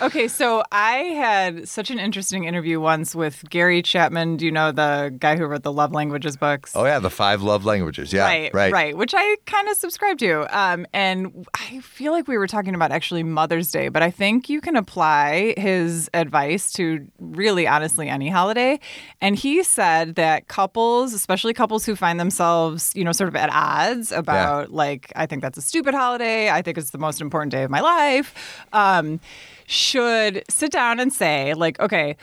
Okay, 0.00 0.28
so 0.28 0.62
I 0.72 0.96
had 0.96 1.68
such 1.68 1.90
an 1.90 1.98
interesting 1.98 2.44
interview 2.54 2.78
once 2.78 3.16
with 3.16 3.50
Gary 3.50 3.82
Chapman. 3.82 4.36
Do 4.36 4.46
you 4.46 4.52
know 4.52 4.70
the 4.70 5.12
guy 5.18 5.36
who 5.36 5.44
wrote 5.44 5.64
the 5.64 5.72
Love 5.72 5.90
Languages 5.90 6.36
books? 6.36 6.70
Oh 6.76 6.84
yeah, 6.84 7.00
the 7.00 7.10
five 7.10 7.42
love 7.42 7.64
languages. 7.64 8.12
Yeah. 8.12 8.26
right, 8.26 8.54
right. 8.54 8.72
right, 8.72 8.96
which 8.96 9.12
I 9.12 9.36
kind 9.44 9.66
of 9.66 9.76
subscribe 9.76 10.18
to. 10.18 10.46
Um, 10.56 10.86
and 10.92 11.48
I 11.54 11.80
feel 11.80 12.12
like 12.12 12.28
we 12.28 12.38
were 12.38 12.46
talking 12.46 12.76
about 12.76 12.92
actually 12.92 13.24
Mother's 13.24 13.72
Day, 13.72 13.88
but 13.88 14.04
I 14.04 14.10
think 14.12 14.48
you 14.48 14.60
can 14.60 14.76
apply 14.76 15.54
his 15.56 16.08
advice 16.14 16.70
to 16.74 17.04
really 17.18 17.66
honestly 17.66 18.08
any 18.08 18.28
holiday. 18.28 18.78
And 19.20 19.34
he 19.34 19.64
said 19.64 20.14
that 20.14 20.46
couples, 20.46 21.12
especially 21.12 21.54
couples 21.54 21.84
who 21.84 21.96
find 21.96 22.20
themselves, 22.20 22.92
you 22.94 23.02
know, 23.02 23.10
sort 23.10 23.26
of 23.26 23.34
at 23.34 23.50
odds 23.52 24.12
about 24.12 24.70
like, 24.70 25.12
I 25.16 25.26
think 25.26 25.42
that's 25.42 25.58
a 25.58 25.62
stupid 25.62 25.92
holiday. 25.92 26.50
I 26.50 26.62
think 26.62 26.78
it's 26.78 26.90
the 26.90 26.98
most 26.98 27.20
important 27.20 27.50
day 27.50 27.64
of 27.64 27.70
my 27.72 27.80
life. 27.80 28.32
Um, 28.72 29.18
should 29.66 30.44
sit 30.48 30.70
down 30.70 31.00
and 31.00 31.12
say, 31.12 31.54
like, 31.54 31.80
okay, 31.80 32.16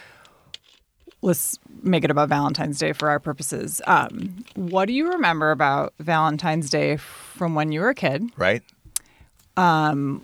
let's 1.21 1.59
make 1.83 2.03
it 2.03 2.11
about 2.11 2.29
Valentine's 2.29 2.79
Day 2.79 2.93
for 2.93 3.09
our 3.09 3.19
purposes. 3.19 3.81
Um, 3.87 4.43
what 4.55 4.85
do 4.85 4.93
you 4.93 5.09
remember 5.11 5.51
about 5.51 5.93
Valentine's 5.99 6.69
Day 6.69 6.97
from 6.97 7.55
when 7.55 7.71
you 7.71 7.81
were 7.81 7.89
a 7.89 7.95
kid? 7.95 8.29
Right. 8.37 8.63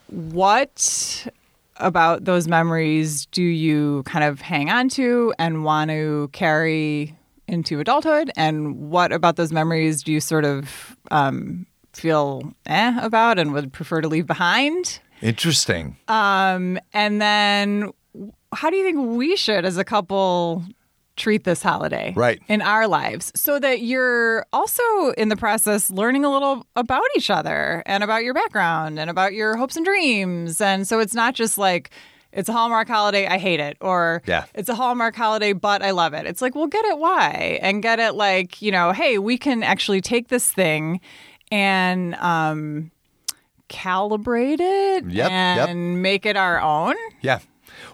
What 0.10 1.28
about 1.78 2.26
those 2.26 2.48
memories 2.48 3.28
do 3.28 3.44
you 3.44 4.04
kind 4.04 4.26
of 4.26 4.42
hang 4.42 4.70
on 4.70 4.90
to 4.90 5.34
and 5.38 5.64
want 5.64 5.92
to 5.92 6.30
carry 6.34 7.16
into 7.48 7.80
adulthood? 7.80 8.32
And 8.36 8.90
what 8.90 9.12
about 9.12 9.36
those 9.36 9.52
memories 9.52 10.04
do 10.04 10.12
you 10.12 10.20
sort 10.20 10.46
of 10.46 10.98
um, 11.12 11.66
feel 11.94 12.54
eh 12.66 12.98
about 13.02 13.38
and 13.40 13.54
would 13.54 13.72
prefer 13.74 14.02
to 14.02 14.08
leave 14.08 14.26
behind? 14.26 15.00
Interesting. 15.22 15.98
Um, 16.08 16.80
and 16.94 17.22
then 17.22 17.92
how 18.54 18.70
do 18.70 18.76
you 18.76 18.84
think 18.84 19.18
we 19.18 19.36
should, 19.36 19.66
as 19.66 19.78
a 19.78 19.84
couple, 19.84 20.64
treat 21.18 21.44
this 21.44 21.62
holiday 21.62 22.14
Right. 22.16 22.40
in 22.48 22.62
our 22.62 22.88
lives 22.88 23.32
so 23.36 23.60
that 23.60 23.82
you're 23.82 24.46
also 24.54 24.84
in 25.18 25.30
the 25.30 25.36
process 25.36 25.90
learning 25.90 26.24
a 26.24 26.32
little 26.32 26.66
about 26.76 27.04
each 27.18 27.30
other 27.30 27.84
and 27.86 28.04
about 28.04 28.24
your 28.24 28.34
background 28.34 29.00
and 29.00 29.10
about 29.10 29.34
your 29.34 29.58
hopes 29.58 29.76
and 29.76 29.86
dreams. 29.86 30.62
And 30.62 30.88
so 30.88 31.00
it's 31.00 31.14
not 31.16 31.34
just 31.34 31.58
like, 31.58 31.90
it's 32.32 32.48
a 32.50 32.54
Hallmark 32.54 32.88
holiday, 32.88 33.26
I 33.28 33.38
hate 33.40 33.60
it. 33.60 33.78
Or 33.82 34.22
Yeah. 34.26 34.46
it's 34.54 34.70
a 34.70 34.76
Hallmark 34.76 35.16
holiday, 35.16 35.54
but 35.54 35.82
I 35.82 35.92
love 35.92 36.14
it. 36.14 36.26
It's 36.26 36.42
like, 36.42 36.56
well, 36.56 36.68
get 36.68 36.86
it 36.86 37.00
why? 37.00 37.58
And 37.62 37.82
get 37.82 38.00
it 38.00 38.14
like, 38.14 38.62
you 38.62 38.72
know, 38.72 38.92
hey, 38.92 39.18
we 39.18 39.38
can 39.38 39.64
actually 39.64 40.02
take 40.02 40.28
this 40.30 40.52
thing 40.52 41.02
and 41.52 42.14
um, 42.16 42.92
calibrate 43.70 44.60
it 44.60 45.06
Yep, 45.06 45.30
yep. 45.32 45.70
and 45.70 46.02
make 46.02 46.26
it 46.26 46.38
our 46.38 46.62
own. 46.62 46.96
Yeah. 47.22 47.40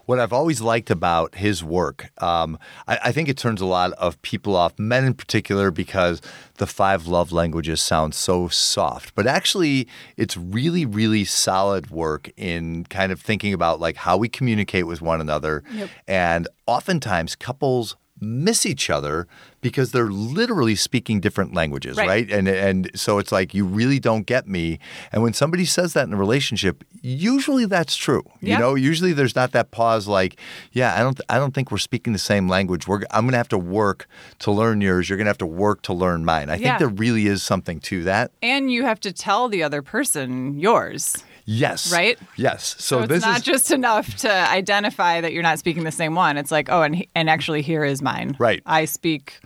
What 0.05 0.19
I've 0.19 0.33
always 0.33 0.61
liked 0.61 0.89
about 0.89 1.35
his 1.35 1.63
work, 1.63 2.11
um, 2.21 2.59
I, 2.87 2.99
I 3.05 3.11
think 3.11 3.29
it 3.29 3.37
turns 3.37 3.61
a 3.61 3.65
lot 3.65 3.93
of 3.93 4.21
people 4.21 4.55
off, 4.55 4.77
men 4.77 5.05
in 5.05 5.13
particular, 5.13 5.71
because 5.71 6.21
the 6.57 6.67
five 6.67 7.07
love 7.07 7.31
languages 7.31 7.81
sound 7.81 8.13
so 8.13 8.47
soft. 8.49 9.15
But 9.15 9.27
actually, 9.27 9.87
it's 10.17 10.35
really, 10.35 10.85
really 10.85 11.23
solid 11.23 11.89
work 11.89 12.29
in 12.35 12.83
kind 12.85 13.11
of 13.11 13.21
thinking 13.21 13.53
about 13.53 13.79
like 13.79 13.95
how 13.95 14.17
we 14.17 14.27
communicate 14.27 14.87
with 14.87 15.01
one 15.01 15.21
another. 15.21 15.63
Yep. 15.71 15.89
And 16.07 16.47
oftentimes, 16.67 17.35
couples 17.35 17.95
miss 18.23 18.65
each 18.65 18.89
other 18.89 19.27
because 19.61 19.91
they're 19.91 20.11
literally 20.11 20.75
speaking 20.75 21.19
different 21.21 21.53
languages, 21.53 21.97
Right. 21.97 22.07
right? 22.07 22.31
And 22.31 22.47
and 22.47 22.89
so 22.95 23.17
it's 23.19 23.31
like 23.31 23.53
you 23.53 23.65
really 23.65 23.99
don't 23.99 24.25
get 24.25 24.47
me. 24.47 24.79
And 25.11 25.21
when 25.23 25.33
somebody 25.33 25.65
says 25.65 25.93
that 25.93 26.07
in 26.07 26.13
a 26.13 26.17
relationship, 26.17 26.83
usually 27.01 27.65
that's 27.65 27.95
true. 27.95 28.23
Yeah. 28.41 28.55
You 28.55 28.59
know, 28.59 28.75
usually 28.75 29.13
there's 29.13 29.35
not 29.35 29.51
that 29.51 29.71
pause 29.71 30.07
like, 30.07 30.39
yeah, 30.71 30.95
I 30.95 30.99
don't 31.03 31.19
I 31.29 31.37
don't 31.37 31.53
think 31.53 31.71
we're 31.71 31.77
speaking 31.77 32.13
the 32.13 32.19
same 32.19 32.47
language. 32.49 32.87
We're 32.87 33.01
I'm 33.11 33.23
going 33.23 33.31
to 33.33 33.37
have 33.37 33.49
to 33.49 33.57
work 33.57 34.07
to 34.39 34.51
learn 34.51 34.81
yours. 34.81 35.07
You're 35.09 35.17
going 35.17 35.25
to 35.25 35.29
have 35.29 35.37
to 35.39 35.45
work 35.45 35.81
to 35.83 35.93
learn 35.93 36.25
mine. 36.25 36.49
I 36.49 36.55
Yeah. 36.55 36.77
think 36.77 36.79
there 36.79 36.87
really 36.89 37.27
is 37.27 37.41
something 37.43 37.79
to 37.81 38.03
that. 38.03 38.31
And 38.41 38.71
you 38.71 38.83
have 38.83 38.99
to 39.01 39.13
tell 39.13 39.47
the 39.49 39.63
other 39.63 39.81
person 39.81 40.59
yours. 40.59 41.17
Yes. 41.45 41.91
Right? 41.91 42.17
Yes. 42.37 42.75
So, 42.79 42.97
So, 42.97 42.99
it's 42.99 43.09
this 43.09 43.23
not 43.23 43.37
is 43.37 43.43
just 43.43 43.71
enough 43.71 44.15
to 44.17 44.31
identify 44.31 45.21
that 45.21 45.33
you're 45.33 45.43
not 45.43 45.59
speaking 45.59 45.83
the 45.83 45.91
same 45.91 46.15
one. 46.15 46.37
It's 46.37 46.51
like, 46.51 46.69
oh, 46.69 46.81
and 46.81 47.05
and 47.15 47.29
actually 47.29 47.61
here 47.61 47.83
is 47.83 48.01
mine. 48.01 48.35
Right. 48.39 48.61
I 48.65 48.85
speak 48.85 49.39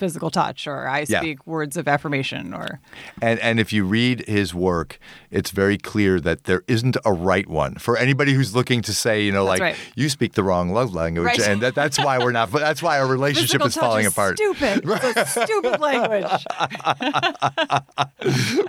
physical 0.00 0.30
touch 0.30 0.66
or 0.66 0.88
I 0.88 1.04
Yeah. 1.08 1.20
speak 1.20 1.46
words 1.46 1.76
of 1.76 1.86
affirmation 1.86 2.52
or 2.54 2.80
And 3.22 3.38
and 3.40 3.60
if 3.60 3.72
you 3.72 3.84
read 3.84 4.24
his 4.26 4.52
work, 4.54 4.98
it's 5.30 5.50
very 5.62 5.78
clear 5.78 6.18
that 6.20 6.44
there 6.44 6.62
isn't 6.66 6.96
a 7.04 7.12
right 7.12 7.48
one 7.48 7.74
for 7.76 7.96
anybody 7.96 8.32
who's 8.32 8.52
looking 8.58 8.80
to 8.82 8.92
say, 8.92 9.22
you 9.22 9.30
know, 9.32 9.44
That's 9.44 9.60
like 9.60 9.76
right. 9.76 9.76
you 9.94 10.08
speak 10.08 10.32
the 10.32 10.42
wrong 10.42 10.70
love 10.78 10.92
language, 10.94 11.26
Right. 11.38 11.48
and 11.48 11.60
that, 11.62 11.74
that's 11.74 11.98
why 11.98 12.18
we're 12.18 12.32
not. 12.32 12.50
But 12.50 12.60
that's 12.60 12.82
why 12.82 12.98
our 12.98 13.06
relationship 13.18 13.60
physical 13.62 13.66
is 13.66 13.76
falling 13.76 14.06
is 14.06 14.12
apart. 14.12 14.36
Stupid. 14.38 14.82
It's 14.84 15.16
a 15.16 15.26
stupid 15.44 15.80
language. 15.80 16.44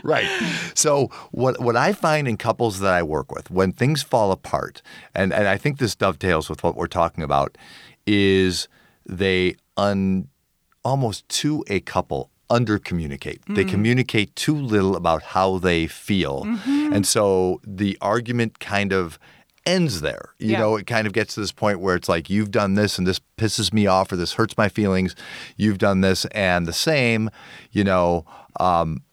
right. 0.03 0.27
So 0.75 1.07
what 1.31 1.59
what 1.61 1.75
I 1.75 1.93
find 1.93 2.27
in 2.27 2.37
couples 2.37 2.79
that 2.79 2.93
I 2.93 3.03
work 3.03 3.31
with 3.31 3.49
when 3.49 3.71
things 3.71 4.03
fall 4.03 4.31
apart, 4.31 4.81
and 5.15 5.33
and 5.33 5.47
I 5.47 5.57
think 5.57 5.77
this 5.79 5.95
dovetails 5.95 6.49
with 6.49 6.63
what 6.63 6.75
we're 6.75 6.87
talking 7.01 7.23
about, 7.23 7.57
is 8.05 8.67
they 9.05 9.55
un 9.77 10.27
almost 10.83 11.27
to 11.29 11.63
a 11.67 11.79
couple 11.81 12.29
under 12.49 12.77
communicate. 12.77 13.41
They 13.47 13.63
communicate 13.63 14.35
too 14.35 14.55
little 14.55 14.95
about 14.97 15.23
how 15.23 15.57
they 15.57 15.87
feel. 15.87 16.43
And 16.65 17.07
so 17.07 17.61
the 17.65 17.97
argument 18.01 18.59
kind 18.59 18.91
of 18.91 19.17
ends 19.65 20.01
there. 20.01 20.33
You 20.39 20.51
Yeah. 20.53 20.59
know, 20.59 20.75
it 20.75 20.85
kind 20.87 21.07
of 21.07 21.13
gets 21.13 21.35
to 21.35 21.39
this 21.39 21.51
point 21.53 21.79
where 21.79 21.95
it's 21.95 22.09
like 22.09 22.29
you've 22.29 22.51
done 22.51 22.73
this 22.73 22.97
and 22.97 23.07
this 23.07 23.21
pisses 23.37 23.71
me 23.71 23.87
off 23.87 24.11
or 24.11 24.15
this 24.17 24.33
hurts 24.33 24.57
my 24.57 24.67
feelings. 24.67 25.15
You've 25.55 25.77
done 25.77 26.01
this 26.01 26.25
and 26.25 26.65
the 26.67 26.73
same, 26.73 27.29
you 27.71 27.83
know, 27.85 28.25
um, 28.59 29.03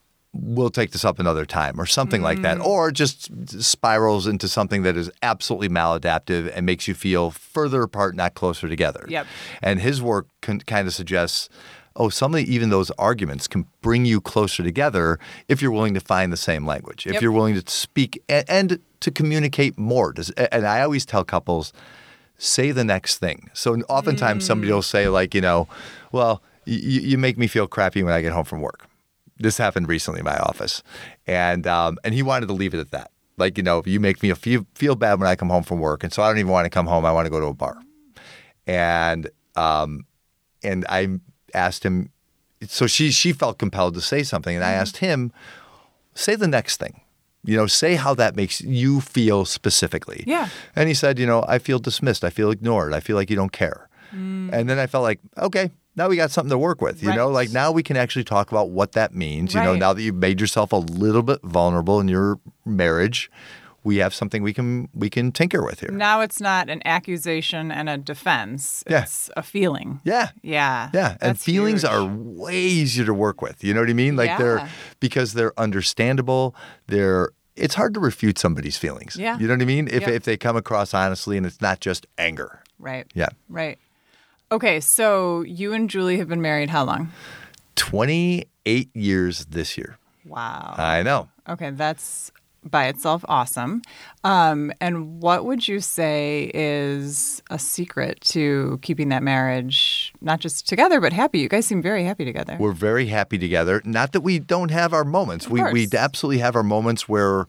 we'll 0.41 0.71
take 0.71 0.93
this 0.93 1.05
up 1.05 1.19
another 1.19 1.45
time 1.45 1.81
or 1.81 1.87
something 1.87 2.23
like 2.23 2.39
Mm. 2.39 2.43
that 2.43 2.61
or 2.61 2.91
just 2.91 3.31
spirals 3.61 4.27
into 4.27 4.49
something 4.49 4.83
that 4.83 4.97
is 4.97 5.11
absolutely 5.23 5.69
maladaptive 5.69 6.53
and 6.55 6.65
makes 6.67 6.87
you 6.87 6.95
feel 6.95 7.31
further 7.31 7.83
apart 7.83 8.15
not 8.15 8.35
closer 8.35 8.69
together. 8.69 9.05
Yep. 9.09 9.27
and 9.63 9.81
his 9.81 10.01
work 10.03 10.27
con- 10.43 10.61
kind 10.61 10.87
of 10.87 10.95
suggests 10.95 11.49
oh 11.97 12.09
some 12.09 12.33
of 12.33 12.39
the, 12.39 12.55
even 12.55 12.71
those 12.71 12.91
arguments 12.93 13.49
can 13.49 13.67
bring 13.83 14.05
you 14.05 14.21
closer 14.21 14.63
together 14.63 15.19
if 15.49 15.61
you're 15.61 15.73
willing 15.73 15.95
to 15.95 16.01
find 16.01 16.33
the 16.33 16.37
same 16.37 16.65
language. 16.65 17.07
If 17.07 17.15
Yep. 17.15 17.23
you're 17.23 17.33
willing 17.33 17.61
to 17.61 17.71
speak 17.71 18.23
and, 18.29 18.45
and 18.49 18.79
to 19.01 19.11
communicate 19.11 19.77
more. 19.79 20.13
Does, 20.13 20.31
and 20.31 20.67
i 20.67 20.81
always 20.83 21.05
tell 21.05 21.25
couples 21.25 21.73
say 22.37 22.71
the 22.71 22.85
next 22.85 23.19
thing. 23.19 23.51
So 23.53 23.75
oftentimes 23.89 24.47
somebody 24.47 24.73
will 24.73 24.83
say 24.83 25.09
like 25.09 25.35
you 25.35 25.41
know 25.41 25.67
well 26.13 26.43
you 26.65 27.17
make 27.19 27.37
me 27.39 27.47
feel 27.47 27.67
crappy 27.67 28.03
when 28.03 28.13
i 28.13 28.21
get 28.21 28.33
home 28.33 28.45
from 28.45 28.61
work 28.61 28.87
this 29.39 29.59
happened 29.59 29.89
recently 29.89 30.21
in 30.21 30.25
my 30.25 30.37
office, 30.39 30.83
and 31.27 31.67
um, 31.67 31.99
and 32.05 32.15
he 32.15 32.23
wanted 32.23 32.47
to 32.47 32.53
leave 32.53 32.75
it 32.75 32.81
at 32.81 32.91
that. 32.91 33.11
Like 33.37 33.57
you 33.57 33.63
know, 33.63 33.83
you 33.87 34.01
make 34.01 34.23
me 34.23 34.33
feel 34.35 34.67
feel 34.75 34.95
bad 34.95 35.21
when 35.21 35.29
I 35.29 35.37
come 35.37 35.49
home 35.49 35.63
from 35.63 35.81
work, 35.81 36.05
and 36.05 36.13
so 36.13 36.23
I 36.23 36.29
don't 36.29 36.39
even 36.39 36.53
want 36.53 36.67
to 36.67 36.71
come 36.71 36.87
home. 36.87 37.05
I 37.05 37.13
want 37.13 37.27
to 37.27 37.31
go 37.31 37.41
to 37.41 37.47
a 37.47 37.55
bar, 37.55 37.79
and 38.67 39.31
um, 39.57 40.07
and 40.63 40.85
I 40.89 41.19
asked 41.55 41.85
him. 41.85 42.11
So 42.67 42.87
she 42.87 43.11
she 43.11 43.33
felt 43.33 43.59
compelled 43.59 43.95
to 43.95 44.01
say 44.01 44.23
something, 44.23 44.55
and 44.55 44.65
I 44.65 44.73
asked 44.73 44.99
him, 44.99 45.33
say 46.15 46.35
the 46.35 46.49
next 46.49 46.79
thing. 46.79 47.01
You 47.45 47.57
know, 47.57 47.67
say 47.67 47.95
how 47.95 48.15
that 48.15 48.35
makes 48.35 48.61
you 48.61 49.01
feel 49.01 49.45
specifically. 49.45 50.25
Yeah. 50.27 50.49
And 50.75 50.89
he 50.89 50.95
said, 50.95 51.19
you 51.19 51.27
know, 51.27 51.45
I 51.47 51.59
feel 51.61 51.79
dismissed. 51.79 52.25
I 52.25 52.31
feel 52.31 52.51
ignored. 52.51 52.93
I 52.93 53.01
feel 53.01 53.15
like 53.15 53.31
you 53.31 53.37
don't 53.37 53.53
care. 53.53 53.89
And 54.53 54.69
then 54.69 54.79
I 54.79 54.87
felt 54.87 55.03
like, 55.03 55.21
okay, 55.37 55.71
now 55.99 56.09
we 56.09 56.17
got 56.17 56.31
something 56.31 56.51
to 56.51 56.59
work 56.59 56.81
with. 56.81 57.03
You 57.03 57.15
know, 57.15 57.29
like 57.29 57.51
now 57.51 57.71
we 57.73 57.83
can 57.83 57.97
actually 57.97 58.25
talk 58.25 58.51
about 58.51 58.71
what 58.71 58.93
that 58.93 59.15
means. 59.15 59.53
You 59.55 59.61
know, 59.63 59.75
now 59.75 59.93
that 59.93 60.01
you've 60.03 60.15
made 60.15 60.41
yourself 60.41 60.73
a 60.73 60.77
little 60.77 61.23
bit 61.23 61.41
vulnerable 61.43 62.01
in 62.01 62.09
your 62.09 62.39
marriage, 62.65 63.31
we 63.85 63.97
have 63.99 64.13
something 64.15 64.43
we 64.43 64.53
can 64.53 64.89
we 64.95 65.09
can 65.11 65.33
tinker 65.33 65.65
with 65.65 65.81
here. 65.81 65.91
Now 65.91 66.21
it's 66.21 66.41
not 66.41 66.69
an 66.69 66.83
accusation 66.85 67.71
and 67.71 67.89
a 67.89 67.97
defense. 67.97 68.85
Yeah. 68.89 69.03
It's 69.03 69.31
a 69.37 69.43
feeling. 69.43 70.01
Yeah. 70.05 70.31
Yeah. 70.43 70.91
Yeah, 70.93 71.11
and 71.13 71.31
That's 71.37 71.45
feelings 71.45 71.83
huge. 71.83 71.93
are 71.93 72.05
way 72.07 72.57
easier 72.59 73.05
to 73.07 73.15
work 73.15 73.41
with. 73.43 73.63
You 73.65 73.75
know 73.75 73.81
what 73.81 73.91
I 73.91 73.95
mean? 73.95 74.17
Like 74.17 74.39
they're 74.39 74.69
because 75.01 75.33
they're 75.35 75.59
understandable. 75.59 76.55
They're 76.87 77.31
it's 77.57 77.75
hard 77.75 77.93
to 77.95 78.01
refute 78.01 78.39
somebody's 78.39 78.77
feelings. 78.77 79.17
Yeah. 79.17 79.37
You 79.39 79.49
know 79.49 79.55
what 79.55 79.63
I 79.63 79.65
mean? 79.65 79.89
If 79.89 80.03
Yep. 80.03 80.11
if 80.11 80.23
they 80.25 80.37
come 80.37 80.57
across 80.57 80.95
honestly 80.95 81.37
and 81.37 81.45
it's 81.47 81.61
not 81.61 81.81
just 81.81 82.07
anger. 82.19 82.63
right. 82.79 83.07
Yeah. 83.15 83.31
Right. 83.49 83.79
Okay, 84.51 84.81
so 84.81 85.43
you 85.43 85.75
and 85.75 85.91
Julie 85.91 86.19
have 86.19 86.29
been 86.29 86.41
married 86.41 86.71
how 86.71 86.85
long? 86.85 87.13
28 87.77 88.97
years 88.97 89.45
this 89.47 89.77
year. 89.77 89.99
Wow. 90.25 90.75
I 90.77 91.03
know. 91.03 91.29
Okay, 91.47 91.71
that's 91.71 92.33
by 92.65 92.87
itself 92.87 93.25
awesome. 93.29 93.83
Um, 94.25 94.73
and 94.81 95.21
what 95.23 95.45
would 95.45 95.69
you 95.69 95.81
say 95.81 96.51
is 96.55 97.43
a 97.51 97.59
secret 97.59 98.21
to 98.23 98.79
keeping 98.83 99.11
that 99.11 99.23
marriage 99.23 100.13
not 100.21 100.41
just 100.41 100.67
together 100.67 101.01
but 101.01 101.13
happy? 101.13 101.41
You 101.41 101.49
guys 101.49 101.67
seem 101.67 101.83
very 101.83 102.05
happy 102.05 102.25
together. 102.25 102.57
We're 102.59 102.73
very 102.73 103.07
happy 103.07 103.39
together. 103.39 103.83
Not 103.85 104.13
that 104.13 104.23
we 104.23 104.39
don't 104.39 104.71
have 104.71 104.93
our 104.93 105.05
moments. 105.05 105.47
Of 105.47 105.53
we 105.53 105.63
we 105.73 105.89
absolutely 105.93 106.41
have 106.41 106.57
our 106.57 106.63
moments 106.63 107.09
where 107.09 107.47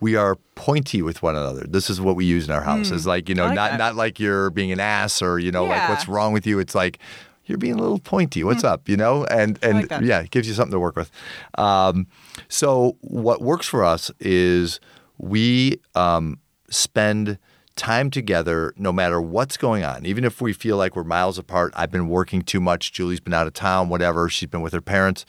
we 0.00 0.16
are 0.16 0.36
pointy 0.54 1.02
with 1.02 1.22
one 1.22 1.36
another. 1.36 1.64
This 1.68 1.90
is 1.90 2.00
what 2.00 2.16
we 2.16 2.24
use 2.24 2.46
in 2.48 2.54
our 2.54 2.62
house. 2.62 2.90
It's 2.90 3.06
like, 3.06 3.28
you 3.28 3.34
know, 3.34 3.44
Hmm. 3.44 3.48
Like 3.50 3.56
not 3.56 3.70
that. 3.72 3.78
not 3.78 3.96
like 3.96 4.18
you're 4.18 4.50
being 4.50 4.72
an 4.72 4.80
ass 4.80 5.20
or, 5.22 5.38
you 5.38 5.52
know, 5.52 5.64
like 5.64 5.88
what's 5.88 6.08
wrong 6.08 6.32
with 6.32 6.46
you. 6.46 6.58
It's 6.58 6.74
like 6.74 6.98
you're 7.46 7.58
being 7.58 7.74
a 7.74 7.78
little 7.82 7.98
pointy. 7.98 8.42
What's 8.44 8.64
up? 8.64 8.88
You 8.88 8.96
know? 8.96 9.24
And 9.24 9.58
and 9.62 9.84
Hmm. 9.84 9.92
like 9.94 10.02
yeah, 10.02 10.20
it 10.20 10.30
gives 10.30 10.48
you 10.48 10.54
something 10.54 10.72
to 10.72 10.80
work 10.80 10.96
with. 10.96 11.10
Um, 11.58 12.06
so 12.48 12.96
what 13.02 13.42
works 13.42 13.66
for 13.66 13.84
us 13.84 14.10
is 14.20 14.80
we 15.18 15.80
um, 15.94 16.38
spend 16.70 17.38
time 17.76 18.10
together 18.10 18.72
no 18.76 18.92
matter 18.92 19.20
what's 19.22 19.56
going 19.56 19.82
on 19.84 20.04
even 20.04 20.22
if 20.24 20.40
we 20.42 20.52
feel 20.52 20.76
like 20.76 20.94
we're 20.94 21.04
miles 21.04 21.38
apart 21.38 21.72
i've 21.76 21.90
been 21.90 22.08
working 22.08 22.42
too 22.42 22.60
much 22.60 22.92
julie's 22.92 23.20
been 23.20 23.32
out 23.32 23.46
of 23.46 23.54
town 23.54 23.88
whatever 23.88 24.28
she's 24.28 24.48
been 24.50 24.60
with 24.60 24.74
her 24.74 24.82
parents 24.82 25.24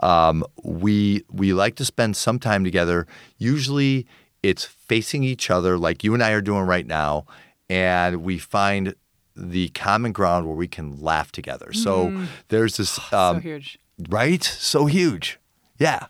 um, 0.00 0.44
we 0.62 1.24
we 1.30 1.52
like 1.52 1.74
to 1.76 1.84
spend 1.84 2.16
some 2.16 2.38
time 2.38 2.64
together 2.64 3.06
usually 3.38 4.06
it's 4.42 4.64
facing 4.64 5.24
each 5.24 5.50
other 5.50 5.76
like 5.76 6.04
you 6.04 6.14
and 6.14 6.22
i 6.22 6.30
are 6.30 6.40
doing 6.40 6.62
right 6.62 6.86
now 6.86 7.24
and 7.68 8.22
we 8.22 8.38
find 8.38 8.94
the 9.34 9.68
common 9.70 10.12
ground 10.12 10.46
where 10.46 10.56
we 10.56 10.68
can 10.68 11.00
laugh 11.00 11.30
together 11.32 11.72
so 11.72 12.26
there's 12.48 12.76
this 12.76 12.98
um, 13.12 13.36
so 13.36 13.40
huge. 13.40 13.78
Right? 14.08 14.44
So 14.44 14.86
huge. 14.86 15.40
Yeah. 15.78 16.06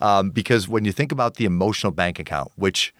Um, 0.00 0.30
because 0.30 0.68
when 0.68 0.84
you 0.84 0.92
think 0.92 1.10
about 1.10 1.34
the 1.34 1.44
emotional 1.46 1.90
bank 1.92 2.18
account, 2.20 2.52
which 2.54 2.94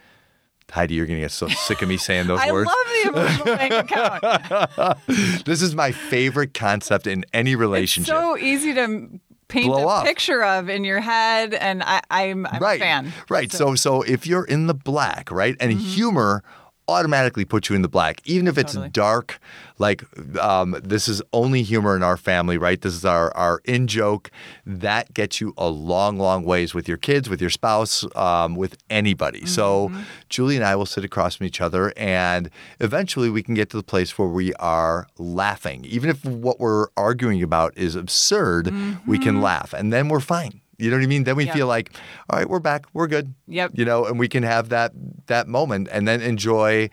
Heidi, 0.71 0.95
you're 0.95 1.07
going 1.07 1.19
to 1.19 1.25
get 1.25 1.31
so 1.31 1.47
sick 1.47 1.83
of 1.83 1.89
me 1.89 1.97
saying 1.97 2.27
those 2.27 2.41
I 2.43 2.51
words. 2.51 2.69
I 2.73 3.05
love 3.13 3.15
the 3.15 3.21
emotional 3.21 3.57
bank 3.57 3.91
account. 3.93 5.45
this 5.45 5.63
is 5.63 5.75
my 5.77 5.93
favorite 5.93 6.53
concept 6.55 7.07
in 7.07 7.25
any 7.33 7.53
It's 7.53 7.61
relationship. 7.61 8.13
so 8.13 8.37
easy 8.37 8.75
to 8.75 9.09
paint 9.49 9.67
Blow 9.67 9.85
a 9.85 9.87
up. 9.87 10.05
picture 10.05 10.43
of 10.43 10.69
in 10.69 10.85
your 10.85 11.01
head, 11.01 11.55
and 11.55 11.83
I, 11.83 12.01
I'm, 12.11 12.47
I'm 12.47 12.63
right. 12.63 12.81
a 12.81 12.85
fan. 12.85 13.13
Right. 13.29 13.53
So 13.53 13.75
so 13.75 14.03
if 14.03 14.27
you're 14.27 14.45
in 14.45 14.67
the 14.67 14.75
black, 14.75 15.31
right, 15.31 15.57
and 15.61 15.73
mm-hmm. 15.73 15.81
humor 15.81 16.43
automatically 16.89 17.45
puts 17.45 17.69
you 17.69 17.77
in 17.77 17.83
the 17.83 17.89
black, 17.89 18.21
even 18.25 18.47
if 18.47 18.59
it's 18.59 18.73
Totally. 18.73 18.91
dark. 18.91 19.39
Like 19.79 20.05
um, 20.39 20.77
this 20.85 21.09
is 21.09 21.21
only 21.33 21.63
humor 21.63 21.97
in 21.97 22.03
our 22.03 22.17
family, 22.17 22.59
right? 22.59 22.81
This 22.81 22.95
is 22.95 23.05
our 23.05 23.35
our 23.37 23.61
in 23.65 23.87
joke. 23.89 24.31
That 24.65 25.13
gets 25.13 25.41
you 25.41 25.53
a 25.57 25.69
long, 25.69 26.19
long 26.19 26.45
ways 26.45 26.75
with 26.75 26.87
your 26.87 26.97
kids, 26.97 27.29
with 27.29 27.41
your 27.41 27.51
spouse, 27.51 28.05
um, 28.15 28.55
with 28.55 28.77
anybody. 28.89 29.47
So 29.47 29.91
Julie 30.29 30.57
and 30.57 30.65
I 30.65 30.77
will 30.77 30.87
sit 30.87 31.05
across 31.05 31.37
from 31.37 31.47
each 31.47 31.61
other, 31.61 31.93
and 31.97 32.51
eventually 32.79 33.31
we 33.31 33.43
can 33.43 33.55
get 33.55 33.71
to 33.71 33.77
the 33.77 33.83
place 33.83 34.17
where 34.17 34.29
we 34.29 34.55
are 34.55 35.09
laughing, 35.19 35.85
even 35.87 36.09
if 36.09 36.25
what 36.25 36.61
we're 36.61 36.87
arguing 36.97 37.43
about 37.43 37.77
is 37.77 37.97
absurd. 37.97 38.73
We 39.07 39.19
can 39.19 39.41
laugh, 39.41 39.73
and 39.73 39.93
then 39.93 40.09
we're 40.09 40.21
fine. 40.21 40.61
You 40.79 40.91
know 40.91 40.97
what 40.97 41.05
I 41.05 41.07
mean? 41.07 41.25
Then 41.25 41.37
we 41.37 41.47
feel 41.49 41.67
like, 41.67 41.93
all 42.31 42.39
right, 42.39 42.49
we're 42.49 42.59
back, 42.61 42.87
we're 42.93 43.07
good. 43.07 43.35
Yep. 43.47 43.73
You 43.75 43.85
know, 43.85 44.05
and 44.07 44.19
we 44.19 44.29
can 44.29 44.43
have 44.43 44.69
that 44.71 44.93
that 45.27 45.47
moment, 45.49 45.89
and 45.93 46.07
then 46.09 46.21
enjoy 46.21 46.91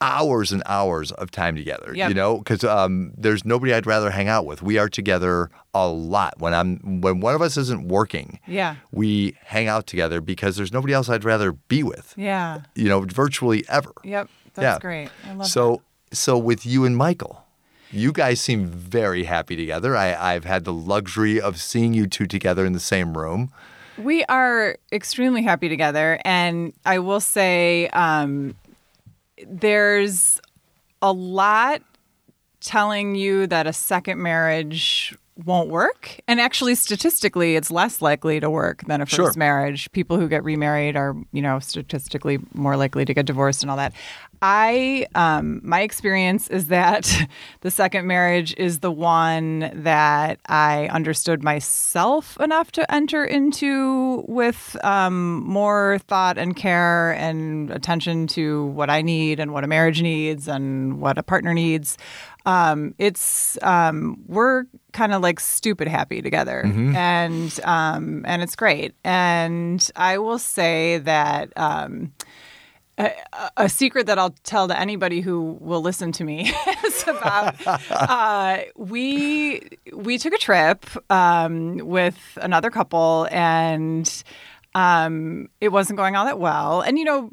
hours 0.00 0.52
and 0.52 0.62
hours 0.66 1.10
of 1.12 1.30
time 1.30 1.56
together. 1.56 1.92
Yep. 1.94 2.08
You 2.10 2.14
know, 2.14 2.38
because 2.38 2.62
um, 2.64 3.12
there's 3.16 3.44
nobody 3.44 3.72
I'd 3.74 3.86
rather 3.86 4.10
hang 4.10 4.28
out 4.28 4.46
with. 4.46 4.62
We 4.62 4.78
are 4.78 4.88
together 4.88 5.50
a 5.74 5.88
lot 5.88 6.34
when 6.38 6.54
I'm 6.54 7.00
when 7.00 7.20
one 7.20 7.34
of 7.34 7.42
us 7.42 7.56
isn't 7.56 7.88
working. 7.88 8.38
Yeah. 8.46 8.76
We 8.92 9.36
hang 9.42 9.66
out 9.66 9.86
together 9.86 10.20
because 10.20 10.56
there's 10.56 10.72
nobody 10.72 10.92
else 10.94 11.08
I'd 11.08 11.24
rather 11.24 11.52
be 11.52 11.82
with. 11.82 12.14
Yeah. 12.16 12.62
You 12.74 12.88
know, 12.88 13.00
virtually 13.00 13.64
ever. 13.68 13.92
Yep. 14.04 14.28
That's 14.54 14.64
Yeah. 14.64 14.78
great. 14.80 15.08
I 15.28 15.32
love 15.34 15.46
So 15.48 15.82
so 16.12 16.38
with 16.38 16.64
you 16.64 16.84
and 16.84 16.96
Michael, 16.96 17.44
You 17.90 18.12
guys 18.12 18.40
seem 18.40 18.66
very 18.66 19.24
happy 19.24 19.56
together. 19.56 19.96
I, 19.96 20.34
I've 20.34 20.44
had 20.44 20.64
the 20.64 20.72
luxury 20.72 21.40
of 21.40 21.60
seeing 21.60 21.94
you 21.94 22.06
two 22.06 22.26
together 22.26 22.66
in 22.66 22.72
the 22.72 22.80
same 22.80 23.16
room. 23.16 23.50
We 23.96 24.24
are 24.24 24.76
extremely 24.92 25.42
happy 25.42 25.68
together. 25.68 26.20
And 26.24 26.72
I 26.84 26.98
will 26.98 27.20
say 27.20 27.88
um, 27.88 28.54
there's 29.46 30.40
a 31.00 31.12
lot 31.12 31.82
telling 32.60 33.14
you 33.14 33.46
that 33.46 33.66
a 33.66 33.72
second 33.72 34.20
marriage 34.20 35.16
won't 35.44 35.68
work. 35.68 36.20
And 36.26 36.40
actually, 36.40 36.74
statistically, 36.74 37.56
it's 37.56 37.70
less 37.70 38.02
likely 38.02 38.40
to 38.40 38.50
work 38.50 38.84
than 38.86 39.00
a 39.00 39.06
first 39.06 39.14
Sure. 39.16 39.32
marriage. 39.36 39.90
People 39.92 40.18
who 40.18 40.28
get 40.28 40.42
remarried 40.44 40.96
are, 40.96 41.14
you 41.32 41.42
know, 41.42 41.58
statistically 41.60 42.38
more 42.54 42.76
likely 42.76 43.04
to 43.04 43.14
get 43.14 43.26
divorced 43.26 43.62
and 43.62 43.70
all 43.70 43.76
that. 43.76 43.92
I, 44.40 45.06
um, 45.16 45.60
my 45.64 45.80
experience 45.80 46.46
is 46.48 46.68
that 46.68 47.12
the 47.62 47.70
second 47.70 48.06
marriage 48.06 48.54
is 48.56 48.80
the 48.80 48.90
one 48.92 49.70
that 49.82 50.38
I 50.46 50.86
understood 50.88 51.42
myself 51.42 52.38
enough 52.40 52.70
to 52.72 52.92
enter 52.92 53.24
into 53.24 54.24
with 54.28 54.76
um, 54.84 55.42
more 55.44 55.98
thought 56.06 56.38
and 56.38 56.54
care 56.56 57.12
and 57.12 57.70
attention 57.70 58.26
to 58.28 58.66
what 58.66 58.90
I 58.90 59.02
need 59.02 59.40
and 59.40 59.52
what 59.52 59.64
a 59.64 59.66
marriage 59.66 60.02
needs 60.02 60.46
and 60.48 61.00
what 61.00 61.18
a 61.18 61.22
partner 61.22 61.52
needs. 61.54 61.96
Um, 62.48 62.94
it's 62.96 63.58
um, 63.62 64.24
we're 64.26 64.64
kind 64.92 65.12
of 65.12 65.20
like 65.20 65.38
stupid 65.38 65.86
happy 65.86 66.22
together, 66.22 66.62
and 66.96 67.60
um, 67.62 68.24
and 68.26 68.42
it's 68.42 68.56
great. 68.56 68.94
And 69.04 69.86
I 69.94 70.16
will 70.18 70.38
say 70.38 70.98
that. 70.98 71.52
Um, 71.56 72.12
a, 73.00 73.12
a 73.56 73.68
secret 73.68 74.06
that 74.06 74.18
I'll 74.18 74.34
tell 74.42 74.66
to 74.66 74.76
anybody 74.76 75.20
who 75.20 75.56
will 75.60 75.82
listen 75.82 76.10
to 76.12 76.24
me 76.24 76.52
is 76.84 77.04
about 77.06 77.54
uh, 77.90 78.58
we 78.74 79.60
we 79.92 80.18
took 80.18 80.32
a 80.32 80.38
trip 80.38 80.84
um, 81.08 81.76
with 81.76 82.18
another 82.42 82.70
couple 82.70 83.28
and 83.30 84.24
um, 84.74 85.48
it 85.60 85.68
wasn't 85.68 85.96
going 85.96 86.16
all 86.16 86.24
that 86.24 86.40
well. 86.40 86.80
And 86.80 86.98
you 86.98 87.04
know, 87.04 87.30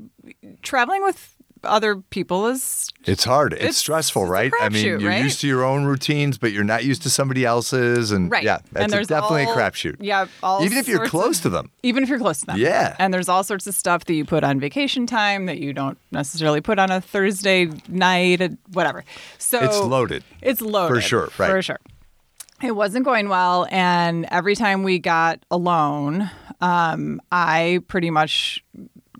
traveling 0.61 1.01
with 1.03 1.34
other 1.65 1.97
people 1.97 2.47
is 2.47 2.89
It's 3.05 3.23
hard. 3.25 3.53
It's, 3.53 3.61
It's- 3.61 3.77
stressful, 3.77 4.23
it's 4.23 4.29
right? 4.31 4.51
I 4.61 4.69
mean, 4.69 4.83
crapshoot, 4.85 5.01
you're 5.01 5.09
right? 5.09 5.23
used 5.23 5.41
to 5.41 5.47
your 5.47 5.63
own 5.65 5.85
routines, 5.85 6.37
but 6.37 6.51
you're 6.51 6.63
not 6.63 6.85
used 6.85 7.01
to 7.03 7.09
somebody 7.09 7.43
else's. 7.45 8.11
And 8.11 8.31
right. 8.31 8.43
yeah, 8.43 8.59
that's 8.71 8.93
and 8.93 9.01
a- 9.03 9.05
definitely 9.05 9.45
all- 9.45 9.53
a 9.53 9.55
crapshoot. 9.57 9.97
Yeah, 9.99 10.27
all 10.41 10.63
Even 10.63 10.77
if 10.77 10.87
you're 10.87 11.05
close 11.07 11.37
of- 11.37 11.43
to 11.43 11.49
them. 11.49 11.71
even 11.83 12.03
if 12.03 12.09
you're 12.09 12.19
close 12.19 12.39
to 12.41 12.45
them. 12.47 12.57
Yeah. 12.57 12.95
And 12.99 13.13
there's 13.13 13.27
all 13.29 13.43
sorts 13.43 13.67
of 13.67 13.75
stuff 13.75 14.05
that 14.05 14.13
you 14.13 14.25
put 14.25 14.43
on 14.43 14.59
vacation 14.59 15.05
time 15.07 15.45
that 15.47 15.57
you 15.59 15.73
don't 15.73 15.97
necessarily 16.11 16.61
put 16.61 16.79
on 16.79 16.91
a 16.91 17.01
Thursday 17.01 17.69
night, 17.87 18.41
uh, 18.41 18.49
whatever. 18.73 19.03
So 19.37 19.59
It's 19.61 19.79
loaded. 19.79 20.23
It's 20.41 20.61
loaded 20.61 20.95
For 20.95 21.01
sure, 21.01 21.29
right. 21.37 21.49
For 21.49 21.61
sure. 21.61 21.79
It 22.63 22.71
wasn't 22.73 23.03
going 23.03 23.27
well, 23.27 23.67
and 23.69 24.25
every 24.31 24.55
time 24.55 24.83
we 24.83 24.97
got 24.97 25.45
alone, 25.51 26.31
um, 26.61 27.19
I 27.29 27.81
pretty 27.89 28.09
much 28.09 28.63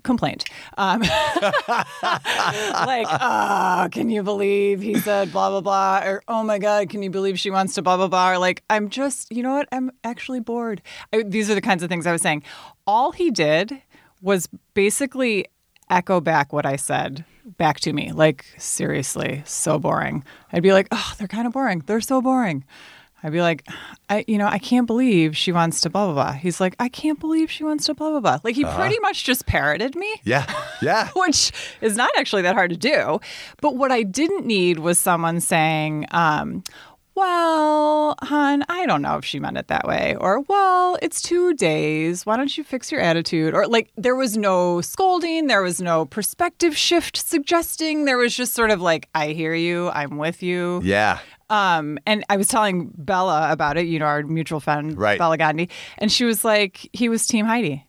complained. 0.06 0.44
Um, 0.78 1.00
like, 2.02 3.06
oh, 3.10 3.88
can 3.92 4.08
you 4.08 4.22
believe 4.22 4.80
he 4.80 4.98
said 4.98 5.32
blah 5.32 5.50
blah 5.50 5.60
blah, 5.60 6.02
or 6.04 6.22
oh 6.28 6.42
my 6.42 6.58
god, 6.58 6.88
can 6.88 7.02
you 7.02 7.10
believe 7.10 7.38
she 7.38 7.50
wants 7.50 7.74
to 7.74 7.82
blah 7.82 7.96
blah 7.96 8.08
blah? 8.08 8.32
Or 8.32 8.38
like, 8.38 8.62
I'm 8.70 8.88
just, 8.88 9.30
you 9.30 9.42
know 9.42 9.54
what? 9.54 9.68
I'm 9.72 9.90
actually 10.04 10.40
bored. 10.40 10.80
I, 11.12 11.22
these 11.22 11.50
are 11.50 11.54
the 11.54 11.60
kinds 11.60 11.82
of 11.82 11.90
things 11.90 12.06
I 12.06 12.12
was 12.12 12.22
saying. 12.22 12.42
All 12.86 13.12
he 13.12 13.30
did 13.30 13.82
was 14.22 14.48
basically 14.72 15.46
echo 15.90 16.20
back 16.20 16.52
what 16.52 16.64
I 16.64 16.76
said 16.76 17.24
back 17.58 17.80
to 17.80 17.92
me. 17.92 18.12
Like, 18.12 18.44
seriously, 18.58 19.42
so 19.44 19.78
boring. 19.78 20.24
I'd 20.52 20.62
be 20.62 20.72
like, 20.72 20.88
oh, 20.90 21.14
they're 21.18 21.28
kind 21.28 21.46
of 21.46 21.52
boring. 21.52 21.82
They're 21.86 22.00
so 22.00 22.20
boring. 22.20 22.64
I'd 23.26 23.32
be 23.32 23.40
like, 23.40 23.66
I, 24.08 24.24
you 24.28 24.38
know, 24.38 24.46
I 24.46 24.58
can't 24.58 24.86
believe 24.86 25.36
she 25.36 25.50
wants 25.50 25.80
to 25.80 25.90
blah 25.90 26.04
blah 26.06 26.14
blah. 26.14 26.32
He's 26.34 26.60
like, 26.60 26.76
I 26.78 26.88
can't 26.88 27.18
believe 27.18 27.50
she 27.50 27.64
wants 27.64 27.86
to 27.86 27.94
blah 27.94 28.10
blah 28.10 28.20
blah. 28.20 28.38
Like 28.44 28.54
he 28.54 28.64
pretty 28.64 29.00
much 29.00 29.24
just 29.24 29.46
parroted 29.46 29.96
me 29.96 30.14
Yeah. 30.22 30.46
Yeah. 30.80 31.08
which 31.16 31.50
is 31.80 31.96
not 31.96 32.10
actually 32.16 32.42
that 32.42 32.54
hard 32.54 32.70
to 32.70 32.76
do. 32.76 33.18
But 33.60 33.74
what 33.74 33.90
I 33.90 34.04
didn't 34.04 34.46
need 34.46 34.78
was 34.78 34.96
someone 34.96 35.40
saying, 35.40 36.06
um, 36.12 36.62
well, 37.16 38.14
hon, 38.22 38.62
I 38.68 38.84
don't 38.86 39.00
know 39.02 39.16
if 39.16 39.24
she 39.24 39.40
meant 39.40 39.56
it 39.56 39.68
that 39.68 39.86
way. 39.88 40.14
Or, 40.20 40.40
well, 40.40 40.98
it's 41.00 41.22
two 41.22 41.54
days. 41.54 42.26
Why 42.26 42.36
don't 42.36 42.56
you 42.56 42.62
fix 42.62 42.92
your 42.92 43.00
attitude? 43.00 43.54
Or, 43.54 43.66
like, 43.66 43.90
there 43.96 44.14
was 44.14 44.36
no 44.36 44.82
scolding. 44.82 45.46
There 45.46 45.62
was 45.62 45.80
no 45.80 46.04
perspective 46.04 46.76
shift 46.76 47.16
suggesting. 47.16 48.04
There 48.04 48.18
was 48.18 48.36
just 48.36 48.52
sort 48.52 48.70
of 48.70 48.82
like, 48.82 49.08
I 49.14 49.28
hear 49.28 49.54
you. 49.54 49.88
I'm 49.88 50.18
with 50.18 50.42
you. 50.42 50.82
Yeah. 50.84 51.20
Um, 51.48 51.98
and 52.06 52.24
I 52.28 52.36
was 52.36 52.48
telling 52.48 52.90
Bela 52.96 53.52
about 53.52 53.76
it, 53.76 53.86
you 53.86 53.98
know, 53.98 54.06
our 54.06 54.22
mutual 54.24 54.58
friend, 54.60 54.98
Right. 54.98 55.18
Bela 55.18 55.38
Gandhi, 55.38 55.68
and 55.98 56.10
she 56.10 56.24
was 56.24 56.44
like, 56.44 56.88
he 56.92 57.08
was 57.08 57.26
Team 57.26 57.46
Heidi. 57.46 57.86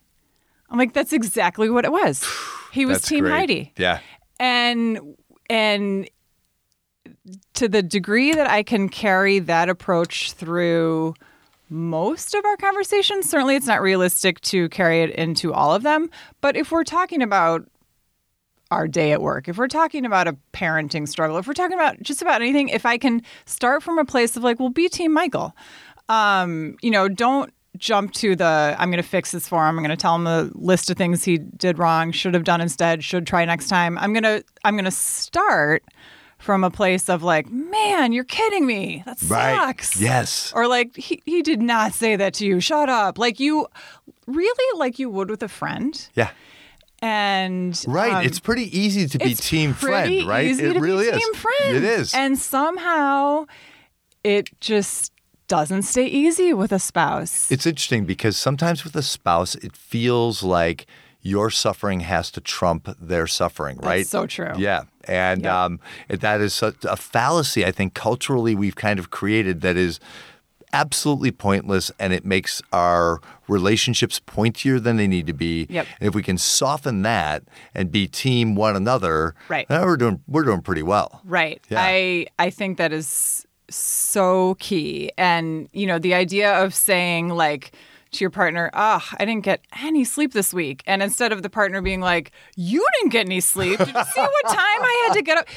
I'm 0.70 0.78
like, 0.78 0.94
that's 0.94 1.14
exactly 1.14 1.70
what 1.70 1.86
it 1.86 1.92
was. 1.92 2.24
He 2.74 2.86
was 2.86 2.98
That's 2.98 3.08
Team 3.08 3.24
great. 3.24 3.32
Heidi. 3.32 3.74
Yeah. 3.78 4.00
And 4.40 5.16
and 5.50 6.08
to 7.56 7.68
the 7.68 7.82
degree 7.82 8.34
that 8.34 8.48
I 8.48 8.62
can 8.62 8.90
carry 8.90 9.40
that 9.40 9.70
approach 9.70 10.34
through 10.34 11.16
most 11.70 12.36
of 12.36 12.46
our 12.46 12.58
conversations, 12.58 13.28
certainly 13.30 13.56
it's 13.56 13.66
not 13.66 13.82
realistic 13.82 14.40
to 14.42 14.70
carry 14.70 15.02
it 15.02 15.10
into 15.12 15.54
all 15.54 15.74
of 15.74 15.82
them. 15.84 16.10
But 16.42 16.56
if 16.56 16.72
we're 16.72 16.84
talking 16.84 17.22
about 17.24 17.68
our 18.72 18.88
day 18.88 19.12
at 19.12 19.22
work, 19.22 19.48
if 19.48 19.58
we're 19.58 19.68
talking 19.68 20.06
about 20.06 20.28
a 20.28 20.36
parenting 20.54 21.08
struggle, 21.08 21.38
if 21.38 21.48
we're 21.48 21.54
talking 21.54 21.78
about 21.78 22.02
just 22.02 22.22
about 22.22 22.42
anything, 22.42 22.70
if 22.70 22.86
I 22.86 22.98
can 22.98 23.22
start 23.46 23.84
from 23.84 23.98
a 23.98 24.06
place 24.06 24.36
of 24.36 24.44
like, 24.44 24.60
well, 24.60 24.70
be 24.70 24.90
Team 24.90 25.14
Michael, 25.14 25.56
um, 26.10 26.76
you 26.82 26.92
know, 26.92 27.08
don't 27.08 27.54
jump 27.78 28.12
to 28.14 28.36
the 28.36 28.76
I'm 28.80 28.90
going 28.90 29.02
to 29.02 29.08
fix 29.08 29.32
this 29.32 29.48
for 29.48 29.68
him. 29.68 29.78
I'm 29.78 29.84
going 29.84 29.90
to 29.96 30.02
tell 30.02 30.16
him 30.16 30.24
the 30.24 30.52
list 30.56 30.90
of 30.90 30.98
things 30.98 31.24
he 31.24 31.38
did 31.38 31.78
wrong, 31.78 32.12
should 32.12 32.34
have 32.34 32.44
done 32.44 32.60
instead, 32.62 33.04
should 33.04 33.28
try 33.28 33.46
next 33.46 33.68
time. 33.68 33.98
I'm 34.00 34.14
going 34.14 34.24
to 34.24 34.44
I'm 34.64 34.74
going 34.76 34.86
to 34.86 34.92
start 34.92 35.84
from 36.40 36.64
a 36.64 36.70
place 36.70 37.10
of 37.10 37.24
like, 37.24 37.50
man, 37.50 38.14
you're 38.14 38.24
kidding 38.24 38.66
me. 38.66 39.02
That 39.06 39.18
Right. 39.24 39.56
sucks. 39.56 40.00
Yes. 40.00 40.54
Or 40.56 40.68
like 40.68 40.96
he, 40.96 41.22
he 41.26 41.42
did 41.42 41.62
not 41.62 41.94
say 41.94 42.16
that 42.16 42.34
to 42.36 42.46
you. 42.46 42.60
Shut 42.60 42.90
up. 42.90 43.18
Like 43.18 43.40
you 43.40 43.68
really 44.28 44.80
like 44.80 45.00
you 45.00 45.10
would 45.10 45.30
with 45.30 45.42
a 45.44 45.48
friend. 45.48 46.08
Yeah. 46.16 46.30
And 47.02 47.80
Right. 47.88 48.14
um, 48.16 48.26
it's 48.26 48.40
pretty 48.40 48.76
easy 48.78 49.08
to 49.08 49.18
be 49.20 49.36
team 49.36 49.74
friend, 49.74 50.28
right? 50.28 50.46
It 50.60 50.74
to 50.74 50.80
really 50.80 51.06
be 51.06 51.16
is. 51.18 51.24
Team 51.24 51.34
friend. 51.36 51.76
It 51.78 51.84
is. 51.84 52.14
And 52.14 52.38
somehow 52.40 53.46
it 54.24 54.50
just 54.60 55.12
doesn't 55.48 55.84
stay 55.84 56.06
easy 56.06 56.54
with 56.54 56.72
a 56.72 56.80
spouse. 56.80 57.52
It's 57.52 57.66
interesting 57.66 58.06
because 58.06 58.36
sometimes 58.36 58.84
with 58.84 58.96
a 58.96 59.04
spouse, 59.04 59.56
it 59.56 59.78
feels 59.78 60.44
like 60.44 60.88
your 61.22 61.50
suffering 61.50 62.02
has 62.02 62.32
to 62.32 62.42
trump 62.42 62.90
their 63.00 63.28
suffering, 63.28 63.78
right? 63.78 63.98
That's 64.00 64.10
so 64.10 64.26
true. 64.28 64.54
Yeah. 64.58 64.84
And 65.06 65.44
Yeah. 65.44 65.66
um, 65.66 65.80
that 66.10 66.42
is 66.42 66.54
such 66.54 66.84
a 66.84 66.96
fallacy, 66.96 67.66
I 67.66 67.72
think, 67.72 67.94
culturally, 67.94 68.56
we've 68.56 68.76
kind 68.76 68.98
of 69.00 69.10
created 69.10 69.62
that 69.62 69.78
is 69.78 70.00
absolutely 70.74 71.32
pointless 71.32 71.92
and 72.00 72.14
it 72.14 72.26
makes 72.26 72.62
our 72.74 73.20
relationships 73.48 74.20
pointier 74.20 74.82
than 74.82 74.98
they 74.98 75.08
need 75.08 75.28
to 75.28 75.34
be. 75.34 75.68
Yep. 75.70 75.88
And 76.00 76.10
if 76.10 76.16
we 76.16 76.22
can 76.24 76.38
soften 76.38 77.02
that 77.04 77.44
and 77.74 77.92
be 77.92 78.08
team 78.08 78.56
one 78.56 78.76
another, 78.76 79.34
Right. 79.48 79.68
then 79.68 79.82
we're 79.86 79.98
doing 79.98 80.22
we're 80.28 80.44
doing 80.44 80.62
pretty 80.62 80.84
well. 80.84 81.22
Right. 81.24 81.62
Yeah. 81.70 81.82
I 81.82 82.28
I 82.40 82.50
think 82.50 82.78
that 82.78 82.92
is 82.94 83.46
so 83.70 84.56
key. 84.60 85.12
And 85.18 85.70
you 85.74 85.88
know, 85.88 86.00
the 86.00 86.14
idea 86.14 86.54
of 86.64 86.74
saying 86.74 87.30
like 87.30 87.72
to 88.12 88.24
your 88.24 88.30
partner, 88.30 88.70
"Ah, 88.74 89.06
I 89.20 89.26
didn't 89.26 89.44
get 89.44 89.62
any 89.84 90.04
sleep 90.06 90.32
this 90.34 90.54
week," 90.54 90.82
and 90.88 91.04
instead 91.04 91.32
of 91.34 91.42
the 91.44 91.50
partner 91.50 91.82
being 91.82 92.00
like, 92.00 92.32
"You 92.56 92.86
didn't 93.00 93.12
get 93.12 93.26
any 93.26 93.42
sleep. 93.42 93.78
Did 93.80 93.88
you 93.88 93.94
see 93.94 94.22
what 94.22 94.46
time 94.48 94.58
I 94.82 95.04
had 95.08 95.14
to 95.16 95.22
get 95.22 95.38
up?" 95.38 95.48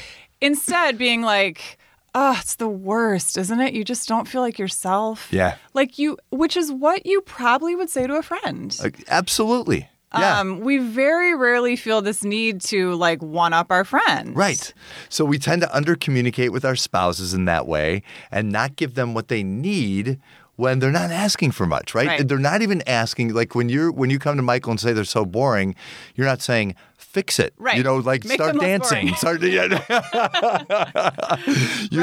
Instead, 0.41 0.97
being 0.97 1.21
like. 1.21 1.77
Oh, 2.13 2.37
it's 2.39 2.55
the 2.55 2.67
worst, 2.67 3.37
isn't 3.37 3.59
it? 3.59 3.73
You 3.73 3.83
just 3.83 4.07
don't 4.07 4.27
feel 4.27 4.41
like 4.41 4.59
yourself. 4.59 5.29
Yeah. 5.31 5.55
Like 5.73 5.97
you, 5.97 6.17
which 6.29 6.57
is 6.57 6.71
what 6.71 7.05
you 7.05 7.21
probably 7.21 7.75
would 7.75 7.89
say 7.89 8.05
to 8.05 8.15
a 8.15 8.23
friend. 8.23 8.77
Like, 8.81 9.03
absolutely. 9.07 9.87
Yeah. 10.13 10.39
Um, 10.41 10.59
we 10.59 10.77
very 10.77 11.35
rarely 11.35 11.77
feel 11.77 12.01
this 12.01 12.23
need 12.23 12.59
to 12.63 12.95
like 12.95 13.21
one 13.21 13.53
up 13.53 13.71
our 13.71 13.85
friends. 13.85 14.35
Right. 14.35 14.73
So 15.07 15.23
we 15.23 15.39
tend 15.39 15.61
to 15.61 15.73
under 15.73 15.95
communicate 15.95 16.51
with 16.51 16.65
our 16.65 16.75
spouses 16.75 17.33
in 17.33 17.45
that 17.45 17.65
way 17.65 18.03
and 18.29 18.51
not 18.51 18.75
give 18.75 18.95
them 18.95 19.13
what 19.13 19.29
they 19.29 19.41
need 19.41 20.19
when 20.57 20.79
they're 20.79 20.91
not 20.91 21.11
asking 21.11 21.51
for 21.51 21.65
much, 21.65 21.95
right? 21.95 22.07
Right. 22.07 22.27
They're 22.27 22.37
not 22.37 22.61
even 22.61 22.83
asking 22.87 23.33
like 23.33 23.55
when 23.55 23.69
you're 23.69 23.91
when 23.91 24.09
you 24.09 24.19
come 24.19 24.35
to 24.35 24.43
Michael 24.43 24.71
and 24.71 24.79
say 24.79 24.91
they're 24.91 25.05
so 25.05 25.25
boring, 25.25 25.75
you're 26.15 26.27
not 26.27 26.41
saying 26.41 26.75
fix 27.11 27.39
it. 27.39 27.53
Right. 27.57 27.77
You 27.77 27.83
know, 27.83 27.97
like 27.97 28.23
Make 28.25 28.35
start 28.35 28.59
dancing. 28.59 29.13
Start 29.15 29.41
You're 29.51 29.69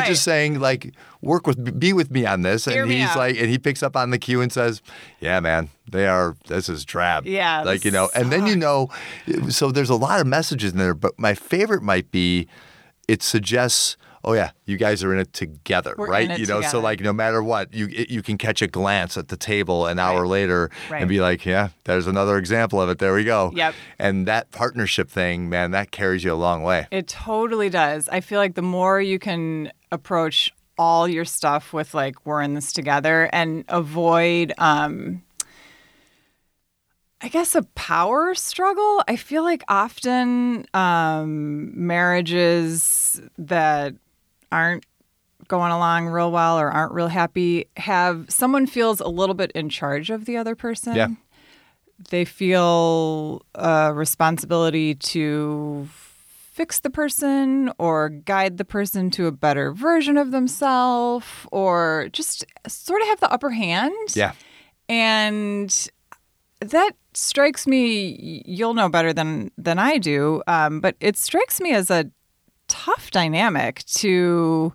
Right. 0.00 0.06
just 0.06 0.22
saying 0.22 0.60
like 0.60 0.94
work 1.22 1.46
with 1.46 1.78
be 1.80 1.92
with 1.92 2.10
me 2.10 2.26
on 2.26 2.42
this 2.42 2.66
Hear 2.66 2.82
and 2.84 2.92
he's 2.92 3.08
out. 3.08 3.16
like 3.16 3.36
and 3.38 3.48
he 3.48 3.58
picks 3.58 3.82
up 3.82 3.96
on 3.96 4.10
the 4.10 4.18
cue 4.18 4.40
and 4.40 4.52
says, 4.52 4.82
"Yeah, 5.20 5.40
man, 5.40 5.70
they 5.90 6.06
are 6.06 6.36
this 6.46 6.68
is 6.68 6.84
drab." 6.84 7.26
Yeah, 7.26 7.62
Like, 7.62 7.84
you 7.84 7.90
know, 7.90 8.10
and 8.14 8.30
then 8.30 8.46
you 8.46 8.56
know 8.56 8.88
so 9.48 9.70
there's 9.70 9.90
a 9.90 9.96
lot 9.96 10.20
of 10.20 10.26
messages 10.26 10.72
in 10.72 10.78
there, 10.78 10.94
but 10.94 11.18
my 11.18 11.34
favorite 11.34 11.82
might 11.82 12.10
be 12.10 12.48
it 13.06 13.22
suggests 13.22 13.96
oh 14.24 14.32
yeah, 14.32 14.50
you 14.64 14.76
guys 14.76 15.02
are 15.04 15.12
in 15.12 15.18
it 15.20 15.32
together, 15.32 15.94
We're 15.96 16.08
right? 16.08 16.30
it 16.30 16.38
you 16.40 16.46
know, 16.46 16.60
so 16.62 16.80
like 16.80 17.00
no 17.00 17.12
matter 17.12 17.42
what, 17.42 17.72
you 17.74 17.88
it, 17.90 18.10
you 18.10 18.22
can 18.22 18.36
catch 18.38 18.62
a 18.62 18.66
glance 18.66 19.16
at 19.16 19.28
the 19.28 19.36
table 19.36 19.86
an 19.86 19.98
hour 19.98 20.22
Right. 20.22 20.28
later 20.30 20.70
Right. 20.90 21.00
and 21.00 21.08
be 21.08 21.20
like, 21.20 21.44
yeah, 21.46 21.68
there's 21.84 22.06
another 22.06 22.36
example 22.38 22.80
of 22.80 22.88
it. 22.88 22.98
There 22.98 23.14
we 23.14 23.24
go. 23.24 23.52
Yep. 23.54 23.74
And 23.98 24.26
that 24.26 24.50
partnership 24.50 25.10
thing, 25.10 25.48
man, 25.48 25.70
that 25.72 25.90
carries 25.90 26.24
you 26.24 26.32
a 26.32 26.34
long 26.34 26.62
way. 26.62 26.86
It 26.90 27.06
totally 27.08 27.70
does. 27.70 28.08
I 28.08 28.20
feel 28.20 28.38
like 28.38 28.54
the 28.54 28.62
more 28.62 29.00
you 29.00 29.18
can 29.18 29.72
approach 29.92 30.52
all 30.76 31.08
your 31.08 31.24
stuff 31.24 31.72
with 31.72 31.92
like 31.94 32.24
we're 32.26 32.40
in 32.42 32.54
this 32.54 32.72
together 32.72 33.28
and 33.32 33.64
avoid 33.68 34.52
um 34.58 35.22
I 37.20 37.26
guess 37.26 37.56
a 37.56 37.62
power 37.74 38.32
struggle. 38.36 39.02
I 39.08 39.16
feel 39.16 39.42
like 39.42 39.64
often 39.68 40.66
um 40.74 41.72
marriages 41.86 43.20
that 43.38 43.94
aren't 44.52 44.84
going 45.46 45.72
along 45.72 46.06
real 46.08 46.30
well 46.30 46.58
or 46.58 46.70
aren't 46.70 46.92
real 46.92 47.08
happy 47.08 47.66
have 47.76 48.26
someone 48.28 48.66
feels 48.66 49.00
a 49.00 49.08
little 49.08 49.34
bit 49.34 49.50
in 49.52 49.68
charge 49.68 50.10
of 50.10 50.24
the 50.24 50.36
other 50.36 50.54
person 50.54 50.94
Yeah. 50.94 51.08
they 52.10 52.24
feel 52.24 53.42
a 53.54 53.92
responsibility 53.94 54.94
to 54.96 55.88
fix 55.92 56.80
the 56.80 56.90
person 56.90 57.70
or 57.78 58.08
guide 58.08 58.58
the 58.58 58.64
person 58.64 59.10
to 59.12 59.26
a 59.26 59.32
better 59.32 59.72
version 59.72 60.16
of 60.16 60.32
themselves 60.32 61.24
or 61.52 62.08
just 62.12 62.44
sort 62.66 63.00
of 63.00 63.06
have 63.08 63.20
the 63.20 63.30
upper 63.30 63.50
hand. 63.50 63.94
Yeah. 64.14 64.32
And 64.88 65.88
that 66.60 66.92
strikes 67.14 67.66
me 67.66 68.42
you'll 68.44 68.74
know 68.74 68.88
better 68.88 69.12
than 69.12 69.50
than 69.56 69.78
I 69.78 69.98
do, 69.98 70.42
um, 70.48 70.80
but 70.80 70.96
it 71.00 71.16
strikes 71.16 71.60
me 71.60 71.72
as 71.72 71.90
a 71.90 72.10
tough 72.68 73.10
dynamic 73.10 73.84
to 73.86 74.72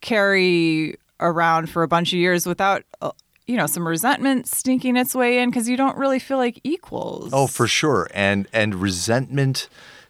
carry 0.00 0.96
around 1.18 1.68
for 1.68 1.82
a 1.82 1.88
bunch 1.88 2.12
of 2.12 2.18
years 2.18 2.46
without 2.46 2.82
uh, 3.02 3.10
you 3.46 3.56
know 3.56 3.66
some 3.66 3.86
resentment 3.86 4.46
sneaking 4.46 4.96
its 4.96 5.14
way 5.14 5.38
in 5.38 5.50
because 5.50 5.68
you 5.68 5.76
don't 5.76 5.96
really 5.96 6.18
feel 6.18 6.38
like 6.38 6.60
equals. 6.64 7.30
Oh, 7.32 7.46
for 7.46 7.66
sure. 7.66 8.08
And 8.14 8.46
and 8.52 8.76
resentment 8.76 9.68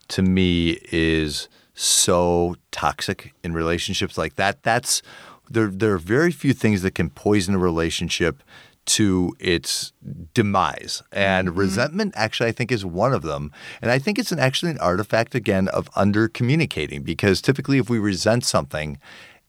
to 0.08 0.22
me 0.22 0.78
is 0.92 1.48
so 1.74 2.56
toxic 2.70 3.32
in 3.42 3.54
relationships 3.54 4.18
like 4.18 4.36
that. 4.36 4.62
That's 4.62 5.02
there 5.48 5.68
there 5.68 5.94
are 5.94 5.98
very 5.98 6.32
few 6.32 6.52
things 6.52 6.82
that 6.82 6.94
can 6.94 7.10
poison 7.10 7.54
a 7.54 7.58
relationship 7.58 8.42
to 8.86 9.36
its 9.38 9.92
demise. 10.34 11.02
And 11.12 11.56
resentment 11.56 12.14
actually 12.16 12.48
I 12.48 12.52
think 12.52 12.72
is 12.72 12.84
one 12.84 13.12
of 13.12 13.22
them. 13.22 13.52
And 13.80 13.90
I 13.90 13.98
think 13.98 14.18
it's 14.18 14.32
an 14.32 14.38
actually 14.38 14.72
an 14.72 14.78
artifact 14.78 15.34
again 15.34 15.68
of 15.68 15.88
under 15.94 16.28
communicating 16.28 17.02
because 17.02 17.40
typically 17.40 17.78
if 17.78 17.88
we 17.88 17.98
resent 17.98 18.44
something, 18.44 18.98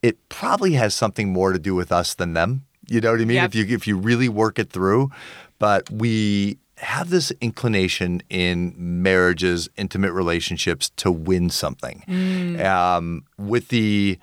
it 0.02 0.28
probably 0.28 0.72
has 0.74 0.94
something 0.94 1.32
more 1.32 1.52
to 1.52 1.58
do 1.58 1.74
with 1.74 1.92
us 1.92 2.14
than 2.14 2.34
them. 2.34 2.64
You 2.88 3.00
know 3.00 3.12
what 3.12 3.20
I 3.20 3.24
mean? 3.24 3.36
Yep. 3.36 3.48
If 3.48 3.54
you 3.54 3.74
if 3.76 3.86
you 3.86 3.96
really 3.96 4.28
work 4.28 4.58
it 4.58 4.70
through, 4.70 5.10
but 5.58 5.88
we 5.90 6.58
have 6.78 7.10
this 7.10 7.30
inclination 7.40 8.22
in 8.28 8.74
marriages, 8.76 9.68
intimate 9.76 10.12
relationships 10.12 10.90
to 10.96 11.12
win 11.12 11.48
something, 11.48 12.02
um, 12.60 13.24
with 13.38 13.68
the 13.68 14.18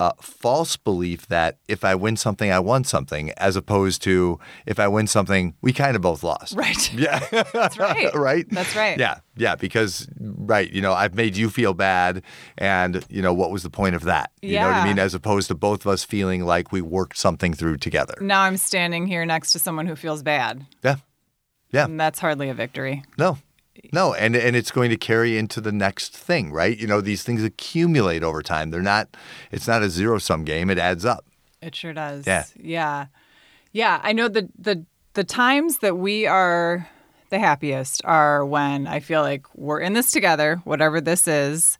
uh, 0.00 0.12
false 0.20 0.76
belief 0.76 1.28
that 1.28 1.58
if 1.68 1.84
I 1.84 1.94
win 1.94 2.16
something, 2.16 2.50
I 2.50 2.58
won 2.58 2.84
something, 2.84 3.30
as 3.32 3.54
opposed 3.56 4.02
to 4.02 4.38
if 4.66 4.80
I 4.80 4.88
win 4.88 5.06
something, 5.06 5.54
we 5.62 5.72
kind 5.72 5.94
of 5.94 6.02
both 6.02 6.22
lost. 6.22 6.56
Right. 6.56 6.92
Yeah. 6.94 7.18
That's 7.52 7.78
right. 7.78 8.14
right. 8.14 8.46
That's 8.50 8.74
right. 8.74 8.98
Yeah. 8.98 9.18
Yeah. 9.36 9.56
Because 9.56 10.08
right, 10.18 10.70
you 10.70 10.80
know, 10.80 10.92
I've 10.92 11.14
made 11.14 11.36
you 11.36 11.50
feel 11.50 11.74
bad, 11.74 12.22
and 12.56 13.04
you 13.08 13.20
know 13.22 13.34
what 13.34 13.50
was 13.50 13.62
the 13.62 13.70
point 13.70 13.94
of 13.94 14.02
that? 14.04 14.30
You 14.42 14.58
know 14.60 14.66
what 14.66 14.76
I 14.76 14.84
mean? 14.86 14.98
As 14.98 15.14
opposed 15.14 15.48
to 15.48 15.54
both 15.54 15.80
of 15.82 15.88
us 15.88 16.04
feeling 16.04 16.44
like 16.44 16.72
we 16.72 16.80
worked 16.80 17.16
something 17.16 17.52
through 17.52 17.78
together. 17.78 18.14
Now 18.20 18.42
I'm 18.42 18.56
standing 18.56 19.06
here 19.06 19.24
next 19.26 19.52
to 19.52 19.58
someone 19.58 19.86
who 19.86 19.96
feels 19.96 20.22
bad. 20.22 20.66
Yeah. 20.82 20.96
Yeah. 21.70 21.84
And 21.84 21.98
that's 21.98 22.20
hardly 22.20 22.48
a 22.48 22.54
victory. 22.54 23.02
No. 23.18 23.38
No, 23.92 24.14
and 24.14 24.34
and 24.36 24.56
it's 24.56 24.70
going 24.70 24.90
to 24.90 24.96
carry 24.96 25.36
into 25.38 25.60
the 25.60 25.72
next 25.72 26.16
thing, 26.16 26.52
right? 26.52 26.76
You 26.76 26.86
know, 26.86 27.00
these 27.00 27.22
things 27.22 27.42
accumulate 27.42 28.22
over 28.22 28.42
time. 28.42 28.70
They're 28.70 28.82
not 28.82 29.16
it's 29.50 29.68
not 29.68 29.82
a 29.82 29.90
zero 29.90 30.18
sum 30.18 30.44
game, 30.44 30.70
it 30.70 30.78
adds 30.78 31.04
up. 31.04 31.26
It 31.60 31.74
sure 31.74 31.92
does. 31.92 32.26
Yeah. 32.26 32.44
Yeah. 32.56 33.06
Yeah. 33.72 34.00
I 34.02 34.12
know 34.12 34.28
the 34.28 34.48
the 34.58 34.84
the 35.14 35.24
times 35.24 35.78
that 35.78 35.96
we 35.96 36.26
are 36.26 36.88
the 37.30 37.38
happiest 37.38 38.02
are 38.04 38.44
when 38.44 38.86
I 38.86 39.00
feel 39.00 39.22
like 39.22 39.46
we're 39.54 39.80
in 39.80 39.92
this 39.92 40.12
together, 40.12 40.60
whatever 40.64 41.00
this 41.00 41.26
is. 41.26 41.78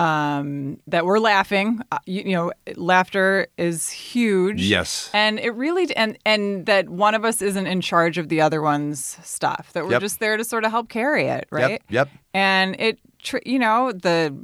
Um, 0.00 0.80
that 0.86 1.04
we're 1.04 1.18
laughing. 1.18 1.80
Uh, 1.92 1.98
you, 2.06 2.22
you 2.22 2.32
know, 2.32 2.52
laughter 2.76 3.48
is 3.58 3.90
huge. 3.90 4.62
Yes. 4.62 5.10
And 5.12 5.38
it 5.38 5.50
really 5.50 5.94
and 5.94 6.16
and 6.24 6.66
that 6.66 6.88
one 6.88 7.14
of 7.14 7.24
us 7.24 7.42
isn't 7.42 7.66
in 7.66 7.80
charge 7.80 8.16
of 8.18 8.28
the 8.28 8.40
other 8.40 8.62
one's 8.62 9.18
stuff. 9.22 9.72
That 9.74 9.84
we're 9.84 9.92
Yep. 9.92 10.00
just 10.00 10.20
there 10.20 10.36
to 10.36 10.44
sort 10.44 10.64
of 10.64 10.70
help 10.70 10.88
carry 10.88 11.26
it, 11.26 11.46
right? 11.50 11.72
Yep. 11.72 11.82
Yep. 11.90 12.08
And 12.32 12.80
it, 12.80 12.98
tr- 13.22 13.38
you 13.44 13.58
know, 13.58 13.92
the 13.92 14.34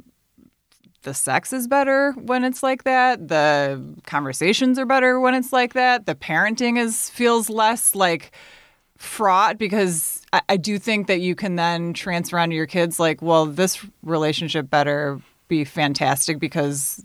the 1.03 1.13
sex 1.13 1.53
is 1.53 1.67
better 1.67 2.11
when 2.13 2.43
it's 2.43 2.61
like 2.61 2.83
that. 2.83 3.27
The 3.29 3.81
conversations 4.05 4.77
are 4.77 4.85
better 4.85 5.19
when 5.19 5.33
it's 5.35 5.53
like 5.53 5.73
that. 5.73 6.05
The 6.05 6.15
parenting 6.15 6.77
is 6.77 7.09
feels 7.09 7.49
less 7.49 7.95
like 7.95 8.31
fraught 8.97 9.57
because 9.57 10.21
I, 10.33 10.41
I 10.49 10.57
do 10.57 10.77
think 10.79 11.07
that 11.07 11.21
you 11.21 11.33
can 11.35 11.55
then 11.55 11.93
transfer 11.93 12.37
onto 12.37 12.55
your 12.55 12.65
kids 12.67 12.99
like, 12.99 13.21
well, 13.21 13.45
this 13.45 13.83
relationship 14.03 14.69
better 14.69 15.19
be 15.47 15.63
fantastic 15.63 16.39
because 16.39 17.03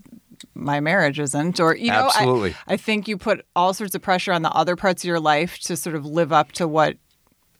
my 0.55 0.79
marriage 0.79 1.19
isn't 1.19 1.59
or 1.59 1.75
you 1.75 1.89
know 1.89 2.09
I- 2.13 2.55
I 2.67 2.77
think 2.77 3.07
you 3.07 3.17
put 3.17 3.45
all 3.55 3.73
sorts 3.73 3.95
of 3.95 4.01
pressure 4.01 4.31
on 4.33 4.41
the 4.41 4.51
other 4.51 4.75
parts 4.75 5.03
of 5.03 5.07
your 5.07 5.19
life 5.19 5.57
to 5.59 5.75
sort 5.77 5.95
of 5.95 6.05
live 6.05 6.31
up 6.33 6.51
to 6.53 6.67
what 6.67 6.97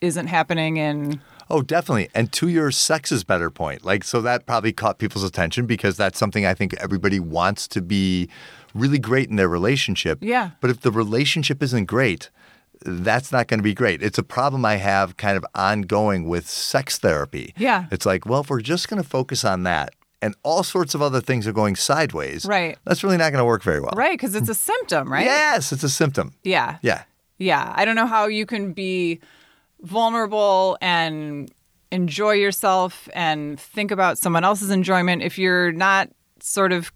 isn't 0.02 0.28
happening 0.28 0.78
in 0.78 1.22
Oh, 1.50 1.62
definitely. 1.62 2.10
And 2.16 2.32
to 2.34 2.48
your 2.48 2.72
sex 2.72 3.12
is 3.12 3.24
better 3.26 3.50
point. 3.52 3.84
Like 3.86 4.04
so 4.06 4.22
that 4.22 4.46
probably 4.46 4.72
caught 4.74 4.98
people's 4.98 5.26
attention 5.26 5.66
because 5.66 5.98
that's 5.98 6.18
something 6.18 6.46
I 6.46 6.54
think 6.54 6.74
everybody 6.76 7.20
wants 7.20 7.68
to 7.70 7.82
be 7.82 8.30
really 8.74 8.98
great 8.98 9.30
in 9.30 9.36
their 9.36 9.50
relationship. 9.50 10.20
Yeah. 10.22 10.52
But 10.62 10.70
if 10.72 10.82
the 10.82 10.92
relationship 10.92 11.62
isn't 11.62 11.86
great, 11.86 12.30
that's 12.86 13.32
not 13.32 13.48
going 13.48 13.60
to 13.60 13.64
be 13.64 13.74
great. 13.74 14.02
It's 14.02 14.18
a 14.18 14.24
problem 14.24 14.66
I 14.66 14.78
have 14.78 15.18
kind 15.18 15.38
of 15.38 15.46
ongoing 15.54 16.28
with 16.28 16.48
sex 16.50 16.98
therapy. 16.98 17.54
Yeah. 17.58 17.86
It's 17.92 18.06
like, 18.06 18.26
well, 18.26 18.42
if 18.42 18.50
we're 18.50 18.62
just 18.62 18.88
going 18.90 19.04
to 19.04 19.08
focus 19.08 19.44
on 19.46 19.64
that 19.64 19.94
and 20.24 20.36
all 20.44 20.64
sorts 20.64 20.96
of 20.96 21.02
other 21.02 21.22
things 21.22 21.46
are 21.48 21.54
going 21.54 21.76
sideways, 21.76 22.46
Right. 22.46 22.78
that's 22.86 23.04
really 23.04 23.18
not 23.18 23.32
going 23.32 23.40
to 23.42 23.46
work 23.46 23.64
very 23.64 23.80
well. 23.80 23.94
right 23.96 24.14
because 24.18 24.34
it's 24.36 24.50
a 24.50 24.56
symptom 24.56 25.12
right 25.12 25.26
Yes, 25.26 25.72
it's 25.74 25.84
a 25.84 25.90
symptom. 25.90 26.34
yeah 26.44 26.78
Yeah. 26.82 27.04
Yeah, 27.40 27.74
I 27.76 27.84
don't 27.86 27.96
know 27.96 28.08
how 28.08 28.28
you 28.28 28.46
can 28.46 28.74
be 28.74 29.20
vulnerable 29.82 30.78
and 30.82 31.52
enjoy 31.92 32.32
yourself 32.34 33.10
and 33.14 33.60
think 33.60 33.92
about 33.92 34.18
someone 34.18 34.44
else's 34.44 34.70
enjoyment 34.72 35.22
if 35.22 35.38
you're 35.38 35.72
not 35.72 36.10
sort 36.40 36.72
of 36.72 36.92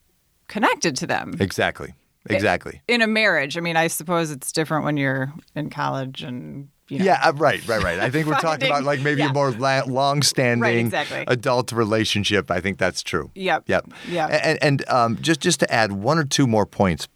connected 0.48 0.96
to 0.98 1.08
them 1.08 1.34
Exactly. 1.40 1.94
Exactly. 2.30 2.82
in 2.88 3.02
a 3.02 3.08
marriage. 3.08 3.58
I 3.58 3.62
mean, 3.62 3.78
I 3.78 3.88
suppose 3.88 4.32
it's 4.32 4.52
different 4.52 4.84
when 4.86 4.98
you're 4.98 5.32
in 5.56 5.70
college 5.70 6.24
and 6.24 6.68
you 6.90 7.00
know. 7.00 7.06
Yeah, 7.06 7.20
uh, 7.24 7.34
right, 7.34 7.66
right, 7.68 7.84
right. 7.84 8.00
I 8.00 8.10
think 8.10 8.28
we're 8.28 8.40
talking 8.40 8.68
about 8.70 8.84
like 8.84 9.02
maybe 9.02 9.22
yeah. 9.22 9.30
a 9.30 9.34
more 9.34 9.52
la- 9.52 9.84
long-standing 9.86 10.62
Right, 10.62 10.78
exactly. 10.78 11.24
adult 11.28 11.72
relationship. 11.72 12.50
I 12.52 12.60
think 12.62 12.78
that's 12.78 13.04
true. 13.04 13.32
Yep. 13.36 13.64
Yep. 13.68 13.92
Yep. 14.10 14.30
And, 14.44 14.64
and 14.64 14.90
um, 14.90 15.18
just 15.22 15.40
just 15.42 15.60
to 15.62 15.74
add 15.74 15.92
one 15.92 16.18
or 16.18 16.24
two 16.26 16.48
more 16.48 16.66
points, 16.66 17.08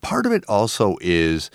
part 0.00 0.26
of 0.26 0.32
it 0.32 0.44
also 0.48 0.96
is 1.00 1.50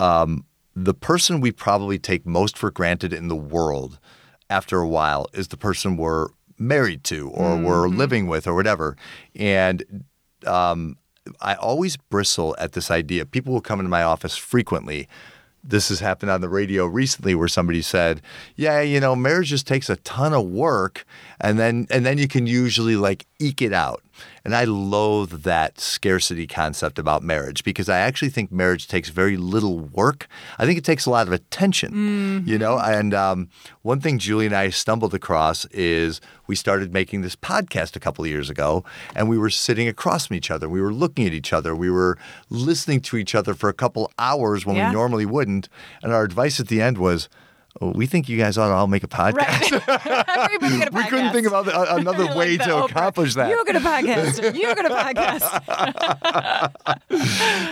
um, 0.00 0.44
the 0.74 0.94
person 0.94 1.40
we 1.40 1.50
probably 1.52 1.98
take 1.98 2.24
most 2.26 2.56
for 2.56 2.70
granted 2.70 3.12
in 3.12 3.28
the 3.28 3.36
world 3.36 3.98
after 4.48 4.78
a 4.80 4.88
while 4.88 5.26
is 5.32 5.48
the 5.48 5.56
person 5.56 5.96
we're 5.96 6.28
married 6.58 7.02
to 7.04 7.28
or 7.30 7.56
we're 7.56 7.86
Mm-hmm. 7.88 7.96
living 7.98 8.26
with 8.26 8.46
or 8.46 8.54
whatever. 8.54 8.96
And 9.34 10.04
um, 10.46 10.96
I 11.40 11.54
always 11.54 11.96
bristle 11.96 12.54
at 12.58 12.72
this 12.72 12.90
idea. 12.90 13.24
People 13.26 13.52
will 13.52 13.60
come 13.60 13.80
into 13.80 13.90
my 13.90 14.02
office 14.02 14.36
frequently. 14.36 15.08
This 15.64 15.88
has 15.90 16.00
happened 16.00 16.30
on 16.30 16.40
the 16.40 16.48
radio 16.48 16.86
recently 16.86 17.34
where 17.34 17.48
somebody 17.48 17.82
said, 17.82 18.20
"Yeah, 18.56 18.80
you 18.80 18.98
know, 19.00 19.14
marriage 19.14 19.48
just 19.48 19.66
takes 19.66 19.88
a 19.88 19.96
ton 19.96 20.32
of 20.32 20.46
work 20.46 21.04
and 21.40 21.58
then 21.58 21.86
and 21.90 22.04
then 22.04 22.18
you 22.18 22.28
can 22.28 22.46
usually 22.46 22.96
like 22.96 23.26
eke 23.38 23.62
it 23.62 23.72
out." 23.72 24.02
And 24.44 24.56
I 24.56 24.64
loathe 24.64 25.42
that 25.44 25.78
scarcity 25.78 26.46
concept 26.48 26.98
about 26.98 27.22
marriage 27.22 27.62
because 27.62 27.88
I 27.88 27.98
actually 27.98 28.28
think 28.30 28.50
marriage 28.50 28.88
takes 28.88 29.08
very 29.08 29.36
little 29.36 29.78
work. 29.78 30.26
I 30.58 30.66
think 30.66 30.78
it 30.78 30.84
takes 30.84 31.06
a 31.06 31.10
lot 31.10 31.26
of 31.28 31.32
attention, 31.32 32.44
you 32.46 32.58
know. 32.58 32.76
And 32.78 33.14
um, 33.14 33.48
one 33.82 34.00
thing 34.00 34.18
Julie 34.18 34.46
and 34.46 34.54
I 34.54 34.70
stumbled 34.70 35.14
across 35.14 35.64
is 35.66 36.20
we 36.48 36.56
started 36.56 36.92
making 36.92 37.22
this 37.22 37.36
podcast 37.36 37.94
a 37.94 38.00
couple 38.00 38.24
of 38.24 38.30
years 38.30 38.50
ago, 38.50 38.84
and 39.14 39.28
we 39.28 39.38
were 39.38 39.50
sitting 39.50 39.86
across 39.86 40.26
from 40.26 40.36
each 40.36 40.50
other. 40.50 40.68
We 40.68 40.80
were 40.82 40.92
looking 40.92 41.26
at 41.26 41.32
each 41.32 41.52
other. 41.52 41.74
We 41.76 41.90
were 41.90 42.18
listening 42.50 43.00
to 43.02 43.16
each 43.16 43.34
other 43.34 43.54
for 43.54 43.68
a 43.68 43.74
couple 43.74 44.10
hours 44.18 44.66
when 44.66 44.74
Yeah. 44.76 44.88
we 44.88 44.94
normally 44.94 45.26
wouldn't. 45.26 45.68
And 46.02 46.12
our 46.12 46.24
advice 46.24 46.58
at 46.58 46.66
the 46.68 46.82
end 46.82 46.98
was, 46.98 47.28
"Oh, 47.80 47.90
we 47.94 48.06
think 48.06 48.28
you 48.28 48.36
guys 48.38 48.58
ought 48.58 48.68
to 48.68 48.74
all 48.74 48.86
make 48.86 49.02
a 49.04 49.08
podcast. 49.08 49.72
A 49.88 50.48
we 50.96 51.04
couldn't 51.04 51.32
think 51.32 51.50
other, 51.52 51.72
another 51.74 52.24
Like 52.32 52.36
way 52.36 52.56
to 52.58 52.64
Oprah. 52.64 52.90
accomplish 52.90 53.34
that. 53.34 53.48
You 53.50 53.64
get 53.64 53.76
a 53.76 53.80
podcast. 53.80 54.54
You 54.54 54.74
get 54.74 54.84
a 54.86 54.94
podcast. 54.94 56.62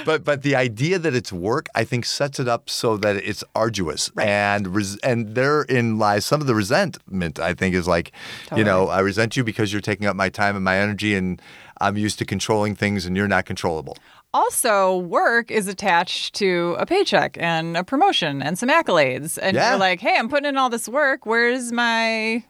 but 0.05 0.25
but 0.25 0.43
the 0.43 0.57
idea 0.57 0.99
that 0.99 1.15
it's 1.15 1.33
work, 1.33 1.67
I 1.75 1.85
think, 1.85 2.05
sets 2.07 2.41
it 2.41 2.49
up 2.49 2.69
so 2.71 2.97
that 2.99 3.17
it's 3.17 3.45
arduous, 3.55 4.11
Right. 4.15 4.29
and 4.29 4.75
res- 4.75 4.99
and 4.99 5.35
therein 5.35 5.99
lies 5.99 6.25
some 6.25 6.41
of 6.41 6.47
the 6.47 6.55
resentment. 6.55 7.39
I 7.39 7.55
think 7.55 7.75
is 7.75 7.87
like, 7.89 8.13
you 8.57 8.65
know, 8.65 8.89
I 8.89 9.01
resent 9.01 9.37
you 9.37 9.45
because 9.45 9.73
you're 9.73 9.81
taking 9.83 10.07
up 10.07 10.17
my 10.17 10.29
time 10.29 10.57
and 10.57 10.65
my 10.65 10.77
energy, 10.77 11.15
and 11.15 11.41
I'm 11.81 11.97
used 11.97 12.19
to 12.19 12.25
controlling 12.25 12.75
things, 12.75 13.07
and 13.07 13.17
you're 13.17 13.29
not 13.29 13.47
controllable. 13.47 13.97
Also, 14.33 14.97
work 14.99 15.51
is 15.51 15.67
attached 15.67 16.35
to 16.37 16.77
a 16.79 16.87
paycheck 16.87 17.37
and 17.41 17.77
a 17.77 17.83
promotion 17.83 18.41
and 18.43 18.57
some 18.59 18.69
accolades. 18.69 19.39
And 19.43 19.57
Yeah. 19.57 19.71
you're 19.71 19.79
like, 19.81 20.01
hey, 20.01 20.15
I'm 20.17 20.29
putting 20.29 20.49
in 20.49 20.57
all 20.57 20.71
this 20.71 20.89
work. 20.89 21.27
Where's 21.27 21.73
my 21.73 22.45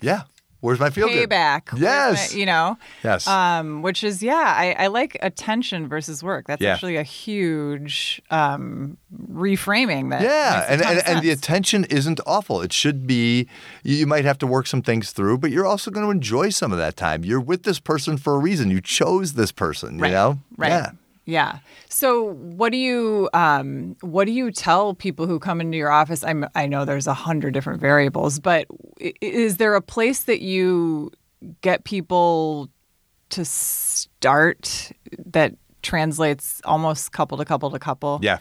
Yeah, 0.00 0.22
where's 0.60 0.80
my 0.80 0.90
feel 0.90 1.06
good? 1.08 1.30
payback? 1.30 1.70
Where's 1.72 1.82
Yes. 1.82 2.32
my- 2.32 2.38
you 2.40 2.46
know? 2.46 2.76
Yes. 3.04 3.28
Um, 3.28 3.82
which 3.82 4.02
is, 4.02 4.24
yeah, 4.24 4.54
I, 4.56 4.74
I 4.76 4.86
like 4.88 5.16
attention 5.22 5.86
versus 5.86 6.20
work. 6.22 6.48
That's 6.48 6.60
Yeah. 6.60 6.72
actually 6.72 6.96
a 6.96 7.04
huge 7.04 8.20
um, 8.32 8.96
reframing 9.32 10.10
that. 10.10 10.20
Yeah, 10.20 10.66
makes 10.68 10.68
a 10.68 10.72
and, 10.72 10.82
ton 10.82 10.90
and, 10.90 10.98
of 10.98 11.04
and 11.06 11.22
the 11.22 11.28
sense. 11.28 11.38
attention 11.38 11.84
isn't 11.84 12.20
awful. 12.26 12.60
It 12.60 12.72
should 12.72 13.06
be, 13.06 13.46
you, 13.84 13.94
you 13.96 14.06
might 14.08 14.24
have 14.24 14.38
to 14.38 14.48
work 14.48 14.66
some 14.66 14.82
things 14.82 15.12
through, 15.12 15.38
but 15.38 15.52
you're 15.52 15.66
also 15.66 15.92
going 15.92 16.06
to 16.06 16.10
enjoy 16.10 16.48
some 16.50 16.72
of 16.72 16.78
that 16.78 16.96
time. 16.96 17.24
You're 17.24 17.40
with 17.40 17.62
this 17.62 17.78
person 17.78 18.16
for 18.18 18.34
a 18.34 18.38
reason. 18.38 18.68
You 18.72 18.80
chose 18.80 19.34
this 19.34 19.52
person, 19.52 19.98
Right. 19.98 20.08
you 20.08 20.14
know? 20.14 20.38
Right. 20.56 20.70
Yeah. 20.70 20.90
Yeah. 21.26 21.58
So, 21.88 22.34
what 22.34 22.70
do 22.70 22.78
you 22.78 23.30
um, 23.32 23.96
what 24.02 24.26
do 24.26 24.32
you 24.32 24.50
tell 24.50 24.94
people 24.94 25.26
who 25.26 25.38
come 25.38 25.60
into 25.60 25.76
your 25.76 25.90
office? 25.90 26.22
I'm, 26.22 26.46
I 26.54 26.66
know 26.66 26.84
there's 26.84 27.06
a 27.06 27.14
hundred 27.14 27.54
different 27.54 27.80
variables, 27.80 28.38
but 28.38 28.66
is 28.98 29.56
there 29.56 29.74
a 29.74 29.80
place 29.80 30.24
that 30.24 30.42
you 30.42 31.10
get 31.62 31.84
people 31.84 32.68
to 33.30 33.44
start 33.44 34.92
that 35.26 35.54
translates 35.82 36.60
almost 36.64 37.12
couple 37.12 37.38
to 37.38 37.44
couple 37.44 37.70
to 37.70 37.78
couple? 37.78 38.18
Yeah. 38.22 38.38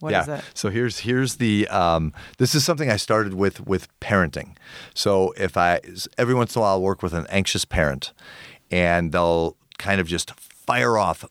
What 0.00 0.10
yeah. 0.10 0.22
is 0.22 0.28
it? 0.28 0.44
So 0.54 0.70
here's 0.70 0.98
here's 0.98 1.36
the 1.36 1.68
um, 1.68 2.12
this 2.38 2.54
is 2.54 2.64
something 2.64 2.90
I 2.90 2.96
started 2.96 3.34
with 3.34 3.64
with 3.66 3.88
parenting. 4.00 4.56
So 4.92 5.32
if 5.36 5.56
I 5.56 5.80
every 6.18 6.34
once 6.34 6.56
in 6.56 6.60
a 6.60 6.62
while 6.62 6.72
I'll 6.72 6.82
work 6.82 7.02
with 7.02 7.14
an 7.14 7.26
anxious 7.30 7.64
parent, 7.64 8.12
and 8.72 9.12
they'll 9.12 9.56
kind 9.78 10.00
of 10.00 10.08
just 10.08 10.32
fire 10.40 10.98
off 10.98 11.24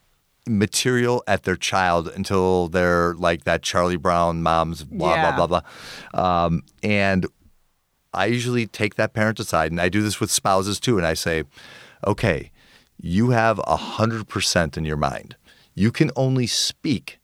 material 0.48 1.24
at 1.28 1.44
their 1.44 1.56
child 1.56 2.08
until 2.16 2.68
they're 2.68 3.14
like 3.16 3.44
that 3.46 3.62
Charlie 3.62 3.96
Brown 3.98 4.44
mom's 4.44 4.84
blah 4.84 5.14
Yeah. 5.16 5.36
blah 5.36 5.48
blah 5.48 5.62
blah, 6.14 6.46
um, 6.46 6.64
and 6.82 7.26
I 8.14 8.26
usually 8.28 8.68
take 8.68 8.96
that 8.96 9.14
parent 9.14 9.40
aside, 9.40 9.72
and 9.72 9.82
I 9.82 9.90
do 9.90 10.02
this 10.02 10.20
with 10.20 10.30
spouses 10.30 10.80
too, 10.80 10.98
and 10.98 11.08
I 11.08 11.14
say, 11.16 11.44
okay, 12.06 12.52
you 13.02 13.32
have 13.32 13.60
hundred 13.68 14.28
percent 14.28 14.78
in 14.78 14.86
your 14.86 14.98
mind. 14.98 15.36
You 15.74 15.92
can 15.92 16.12
only 16.16 16.46
speak 16.46 17.20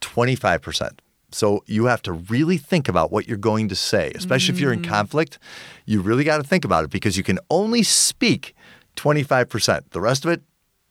25%. 0.00 1.00
So 1.32 1.62
you 1.66 1.84
have 1.84 2.02
to 2.02 2.12
really 2.12 2.56
think 2.56 2.88
about 2.88 3.12
what 3.12 3.28
you're 3.28 3.36
going 3.36 3.68
to 3.68 3.76
say, 3.76 4.10
especially 4.14 4.54
if 4.54 4.60
you're 4.60 4.72
in 4.72 4.82
conflict. 4.82 5.38
You 5.84 6.00
really 6.00 6.24
got 6.24 6.38
to 6.38 6.42
think 6.42 6.64
about 6.64 6.84
it 6.84 6.90
because 6.90 7.16
you 7.16 7.22
can 7.22 7.38
only 7.50 7.82
speak 7.82 8.54
25%. 8.96 9.90
The 9.90 10.00
rest 10.00 10.24
of 10.24 10.30
it 10.32 10.42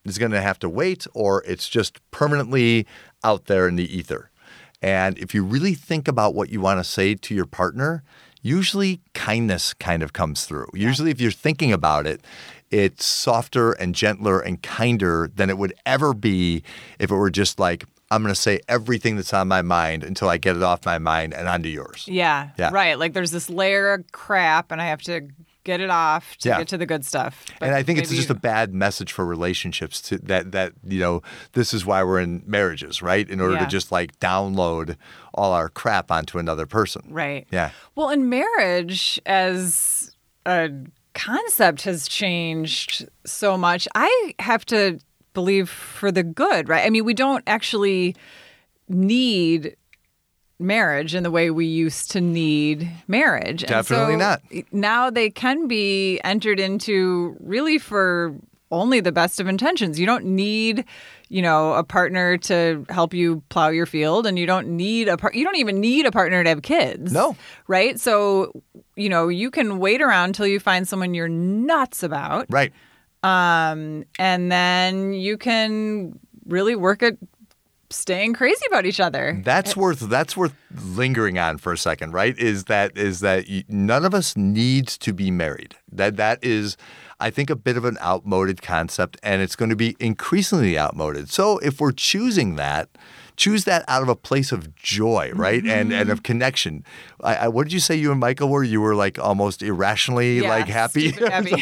is 0.04 0.18
going 0.18 0.32
to 0.32 0.40
have 0.40 0.58
to 0.60 0.68
wait 0.68 1.06
or 1.14 1.42
it's 1.44 1.68
just 1.68 2.00
permanently 2.10 2.86
out 3.22 3.46
there 3.46 3.68
in 3.68 3.76
the 3.76 3.96
ether. 3.96 4.30
And 4.82 5.18
if 5.18 5.34
you 5.34 5.44
really 5.44 5.74
think 5.74 6.08
about 6.08 6.34
what 6.34 6.50
you 6.50 6.60
want 6.60 6.80
to 6.80 6.84
say 6.84 7.14
to 7.14 7.34
your 7.34 7.46
partner, 7.46 8.02
usually 8.42 9.00
kindness 9.12 9.74
kind 9.74 10.02
of 10.02 10.12
comes 10.12 10.46
through. 10.46 10.68
Usually, 10.72 11.10
if 11.10 11.20
you're 11.20 11.30
thinking 11.30 11.72
about 11.72 12.06
it, 12.06 12.22
it's 12.70 13.04
softer 13.04 13.72
and 13.72 13.94
gentler 13.94 14.40
and 14.40 14.62
kinder 14.62 15.30
than 15.34 15.50
it 15.50 15.58
would 15.58 15.74
ever 15.84 16.14
be 16.14 16.62
if 16.98 17.10
it 17.10 17.14
were 17.14 17.30
just 17.30 17.58
like, 17.58 17.84
I'm 18.10 18.22
going 18.22 18.34
to 18.34 18.40
say 18.40 18.60
everything 18.68 19.16
that's 19.16 19.34
on 19.34 19.48
my 19.48 19.62
mind 19.62 20.02
until 20.02 20.28
I 20.28 20.36
get 20.36 20.56
it 20.56 20.62
off 20.62 20.84
my 20.84 20.98
mind 20.98 21.34
and 21.34 21.46
onto 21.46 21.68
yours. 21.68 22.06
Yeah. 22.08 22.50
Yeah. 22.58 22.70
Right. 22.72 22.98
Like 22.98 23.12
there's 23.12 23.30
this 23.30 23.50
layer 23.50 23.92
of 23.92 24.10
crap, 24.12 24.72
and 24.72 24.80
I 24.80 24.86
have 24.86 25.02
to 25.02 25.28
get 25.64 25.80
it 25.80 25.90
off 25.90 26.36
to 26.38 26.48
Yeah. 26.48 26.58
get 26.58 26.68
to 26.68 26.78
the 26.78 26.86
good 26.86 27.04
stuff. 27.04 27.44
But 27.58 27.66
and 27.66 27.74
I 27.74 27.82
think 27.82 27.98
it's 27.98 28.10
just 28.10 28.30
a 28.30 28.34
bad 28.34 28.72
message 28.74 29.12
for 29.12 29.24
relationships 29.26 30.00
to 30.02 30.18
that 30.18 30.52
that 30.52 30.72
you 30.84 30.98
know 31.00 31.22
this 31.52 31.74
is 31.74 31.84
why 31.84 32.02
we're 32.02 32.20
in 32.20 32.42
marriages, 32.46 33.02
right? 33.02 33.28
In 33.28 33.40
order 33.40 33.54
Yeah. 33.54 33.60
to 33.60 33.66
just 33.66 33.92
like 33.92 34.18
download 34.20 34.96
all 35.34 35.52
our 35.52 35.68
crap 35.68 36.10
onto 36.10 36.38
another 36.38 36.66
person. 36.66 37.02
Right. 37.10 37.46
Yeah. 37.50 37.70
Well, 37.94 38.10
in 38.10 38.28
marriage, 38.28 39.20
as 39.26 40.14
a 40.46 40.70
concept 41.14 41.82
has 41.82 42.08
changed 42.08 43.06
so 43.26 43.56
much, 43.58 43.86
I 43.94 44.34
have 44.38 44.64
to 44.66 44.98
believe 45.34 45.68
for 45.68 46.10
the 46.10 46.22
good, 46.22 46.68
right? 46.68 46.84
I 46.86 46.90
mean, 46.90 47.04
we 47.04 47.14
don't 47.14 47.44
actually 47.46 48.16
need 48.88 49.76
marriage 50.60 51.14
in 51.14 51.22
the 51.22 51.30
way 51.30 51.50
we 51.50 51.66
used 51.66 52.10
to 52.12 52.20
need 52.20 52.90
marriage. 53.08 53.62
And 53.62 53.70
Definitely 53.70 54.14
so 54.14 54.18
not. 54.18 54.42
Now 54.72 55.10
they 55.10 55.30
can 55.30 55.66
be 55.66 56.20
entered 56.22 56.60
into 56.60 57.36
really 57.40 57.78
for 57.78 58.34
only 58.70 59.00
the 59.00 59.12
best 59.12 59.40
of 59.40 59.48
intentions. 59.48 59.98
You 59.98 60.06
don't 60.06 60.24
need, 60.24 60.84
you 61.28 61.42
know, 61.42 61.72
a 61.72 61.82
partner 61.82 62.36
to 62.38 62.84
help 62.88 63.12
you 63.12 63.42
plow 63.48 63.68
your 63.68 63.86
field 63.86 64.26
and 64.26 64.38
you 64.38 64.46
don't 64.46 64.68
need 64.68 65.08
a 65.08 65.16
part 65.16 65.34
you 65.34 65.44
don't 65.44 65.56
even 65.56 65.80
need 65.80 66.06
a 66.06 66.12
partner 66.12 66.42
to 66.42 66.48
have 66.48 66.62
kids. 66.62 67.12
No. 67.12 67.36
Right? 67.66 67.98
So, 67.98 68.62
you 68.96 69.08
know, 69.08 69.28
you 69.28 69.50
can 69.50 69.78
wait 69.78 70.00
around 70.00 70.30
until 70.30 70.46
you 70.46 70.60
find 70.60 70.86
someone 70.86 71.14
you're 71.14 71.28
nuts 71.28 72.02
about. 72.02 72.46
Right. 72.48 72.72
Um, 73.22 74.04
and 74.18 74.50
then 74.50 75.12
you 75.12 75.36
can 75.36 76.18
really 76.46 76.76
work 76.76 77.02
at 77.02 77.16
staying 77.90 78.34
crazy 78.34 78.64
about 78.68 78.86
each 78.86 79.00
other. 79.00 79.40
That's 79.44 79.76
worth 79.76 80.00
that's 80.00 80.36
worth 80.36 80.54
lingering 80.84 81.38
on 81.38 81.58
for 81.58 81.72
a 81.72 81.78
second, 81.78 82.12
right? 82.12 82.36
Is 82.38 82.64
that 82.64 82.96
is 82.96 83.20
that 83.20 83.46
y- 83.48 83.64
none 83.68 84.04
of 84.04 84.14
us 84.14 84.36
needs 84.36 84.96
to 84.98 85.12
be 85.12 85.30
married. 85.30 85.76
That 85.92 86.16
that 86.16 86.42
is 86.42 86.76
I 87.18 87.30
think 87.30 87.50
a 87.50 87.56
bit 87.56 87.76
of 87.76 87.84
an 87.84 87.98
outmoded 88.00 88.62
concept 88.62 89.18
and 89.22 89.42
it's 89.42 89.56
going 89.56 89.70
to 89.70 89.76
be 89.76 89.96
increasingly 90.00 90.78
outmoded. 90.78 91.30
So 91.30 91.58
if 91.58 91.80
we're 91.80 91.92
choosing 91.92 92.56
that, 92.56 92.88
choose 93.36 93.64
that 93.64 93.84
out 93.88 94.02
of 94.02 94.08
a 94.08 94.16
place 94.16 94.52
of 94.52 94.74
joy, 94.76 95.32
right? 95.34 95.62
And 95.66 95.92
and 95.92 96.08
of 96.10 96.22
connection. 96.22 96.84
I, 97.22 97.34
I, 97.34 97.48
what 97.48 97.64
did 97.64 97.72
you 97.74 97.80
say 97.80 97.94
you 97.96 98.10
and 98.10 98.20
Michael 98.20 98.48
were? 98.48 98.62
You 98.64 98.80
were 98.80 98.94
like 98.94 99.18
almost 99.18 99.62
irrationally 99.62 100.40
Yeah, 100.40 100.48
like 100.48 100.66
happy. 100.68 101.10
happy. 101.10 101.52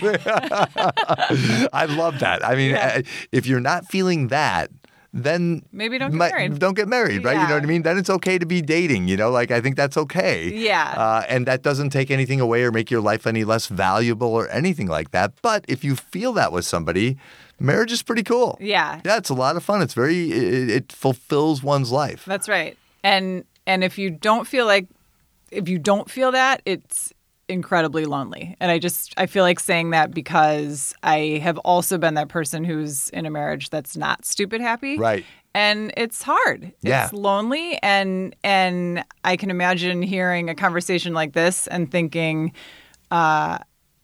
I 1.72 1.86
love 1.88 2.20
that. 2.20 2.44
I 2.44 2.54
mean, 2.54 2.72
Yeah. 2.72 2.96
uh, 2.98 3.02
if 3.32 3.46
you're 3.46 3.60
not 3.60 3.86
feeling 3.86 4.28
that, 4.28 4.70
then 5.12 5.62
Maybe 5.72 5.98
don't 5.98 6.10
get 6.10 6.18
mi- 6.18 6.30
married. 6.30 6.58
Don't 6.58 6.74
get 6.74 6.88
married, 6.88 7.24
right? 7.24 7.40
You 7.40 7.48
know 7.48 7.54
what 7.54 7.62
I 7.62 7.66
mean? 7.66 7.82
Then 7.82 7.96
it's 7.98 8.10
okay 8.10 8.38
to 8.38 8.46
be 8.46 8.60
dating. 8.60 9.08
You 9.08 9.16
know, 9.16 9.30
like 9.30 9.50
I 9.50 9.60
think 9.60 9.76
that's 9.76 9.96
okay. 9.96 10.48
Yeah. 10.48 10.94
Uh, 10.96 11.22
and 11.28 11.46
that 11.46 11.62
doesn't 11.62 11.90
take 11.90 12.10
anything 12.10 12.40
away 12.40 12.62
or 12.62 12.70
make 12.70 12.90
your 12.90 13.00
life 13.00 13.26
any 13.26 13.44
less 13.44 13.66
valuable 13.68 14.28
or 14.28 14.48
anything 14.50 14.86
like 14.86 15.10
that. 15.12 15.32
But 15.42 15.64
if 15.66 15.82
you 15.82 15.96
feel 15.96 16.32
that 16.34 16.52
with 16.52 16.64
somebody, 16.66 17.16
marriage 17.58 17.92
is 17.92 18.02
pretty 18.02 18.22
cool. 18.22 18.58
Yeah. 18.60 19.00
Yeah, 19.04 19.16
it's 19.16 19.30
a 19.30 19.34
lot 19.34 19.56
of 19.56 19.64
fun. 19.64 19.80
It's 19.82 19.94
very 19.94 20.30
it, 20.30 20.70
it 20.70 20.92
fulfills 20.92 21.62
one's 21.62 21.90
life. 21.90 22.24
That's 22.26 22.48
right. 22.48 22.76
And 23.02 23.44
and 23.66 23.82
if 23.82 23.98
you 23.98 24.10
don't 24.10 24.46
feel 24.46 24.66
like 24.66 24.88
if 25.50 25.68
you 25.68 25.78
don't 25.78 26.10
feel 26.10 26.32
that, 26.32 26.60
it's 26.66 27.14
incredibly 27.48 28.04
lonely. 28.04 28.56
And 28.60 28.70
I 28.70 28.78
just 28.78 29.14
I 29.16 29.26
feel 29.26 29.42
like 29.42 29.58
saying 29.60 29.90
that 29.90 30.12
because 30.12 30.94
I 31.02 31.40
have 31.42 31.58
also 31.58 31.98
been 31.98 32.14
that 32.14 32.28
person 32.28 32.64
who's 32.64 33.08
in 33.10 33.26
a 33.26 33.30
marriage 33.30 33.70
that's 33.70 33.96
not 33.96 34.24
stupid 34.24 34.60
happy. 34.60 34.98
Right. 34.98 35.24
And 35.54 35.92
it's 35.96 36.22
hard. 36.22 36.72
Yeah. 36.82 37.04
It's 37.04 37.12
lonely 37.12 37.78
and 37.82 38.36
and 38.44 39.04
I 39.24 39.36
can 39.36 39.50
imagine 39.50 40.02
hearing 40.02 40.50
a 40.50 40.54
conversation 40.54 41.14
like 41.14 41.32
this 41.32 41.66
and 41.66 41.90
thinking 41.90 42.52
uh 43.10 43.58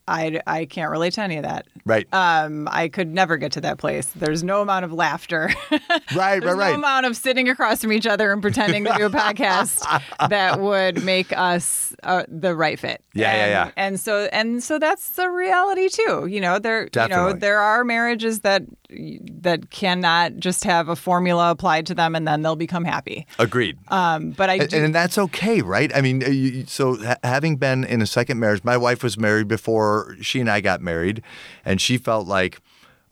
I, 0.06 0.40
I 0.46 0.66
can't 0.66 0.90
relate 0.90 1.14
to 1.14 1.22
any 1.22 1.36
of 1.38 1.44
that. 1.44 1.66
Right. 1.86 2.06
Um, 2.12 2.68
I 2.70 2.88
could 2.88 3.08
never 3.08 3.36
get 3.36 3.52
to 3.52 3.60
that 3.62 3.78
place. 3.78 4.06
There's 4.14 4.42
no 4.42 4.60
amount 4.60 4.84
of 4.84 4.92
laughter. 4.92 5.50
right, 5.70 5.88
right, 6.14 6.42
right. 6.42 6.70
no 6.72 6.74
amount 6.74 7.06
of 7.06 7.16
sitting 7.16 7.48
across 7.48 7.80
from 7.80 7.92
each 7.92 8.06
other 8.06 8.30
and 8.30 8.42
pretending 8.42 8.84
to 8.84 8.92
do 8.96 9.06
a 9.06 9.10
podcast 9.10 10.02
that 10.28 10.60
would 10.60 11.02
make 11.04 11.32
us 11.32 11.93
uh, 12.02 12.24
the 12.28 12.54
right 12.54 12.78
fit. 12.78 13.02
Yeah, 13.14 13.32
yeah, 13.32 13.42
and, 13.42 13.50
yeah. 13.50 13.70
And 13.76 14.00
so 14.00 14.28
and 14.32 14.62
so 14.62 14.78
that's 14.78 15.10
the 15.10 15.28
reality 15.30 15.88
too. 15.88 16.26
You 16.26 16.40
know, 16.40 16.58
there 16.58 16.80
you 16.82 16.84
know 16.84 16.90
Definitely. 17.08 17.38
there 17.40 17.60
are 17.60 17.84
marriages 17.84 18.40
that 18.40 18.62
that 19.42 19.70
cannot 19.70 20.36
just 20.36 20.64
have 20.64 20.88
a 20.88 20.96
formula 20.96 21.50
applied 21.50 21.86
to 21.86 21.94
them 21.94 22.14
and 22.14 22.26
then 22.28 22.42
they'll 22.42 22.56
become 22.56 22.84
happy. 22.84 23.26
Agreed. 23.38 23.76
Um, 23.88 24.30
but 24.30 24.50
I 24.50 24.54
And, 24.56 24.68
do, 24.68 24.84
and 24.84 24.94
that's 24.94 25.18
okay, 25.18 25.62
right? 25.62 25.94
I 25.94 26.00
mean, 26.00 26.22
uh, 26.22 26.28
you- 26.28 26.64
so 26.66 26.96
ha- 27.04 27.16
having 27.24 27.56
been 27.56 27.84
in 27.84 28.02
a 28.02 28.06
second 28.06 28.38
marriage, 28.38 28.62
my 28.64 28.76
wife 28.76 29.02
was 29.02 29.18
married 29.18 29.48
before 29.48 30.16
she 30.20 30.40
and 30.40 30.50
I 30.50 30.60
got 30.60 30.80
married, 30.80 31.22
and 31.64 31.80
she 31.80 31.98
felt 31.98 32.26
like, 32.28 32.60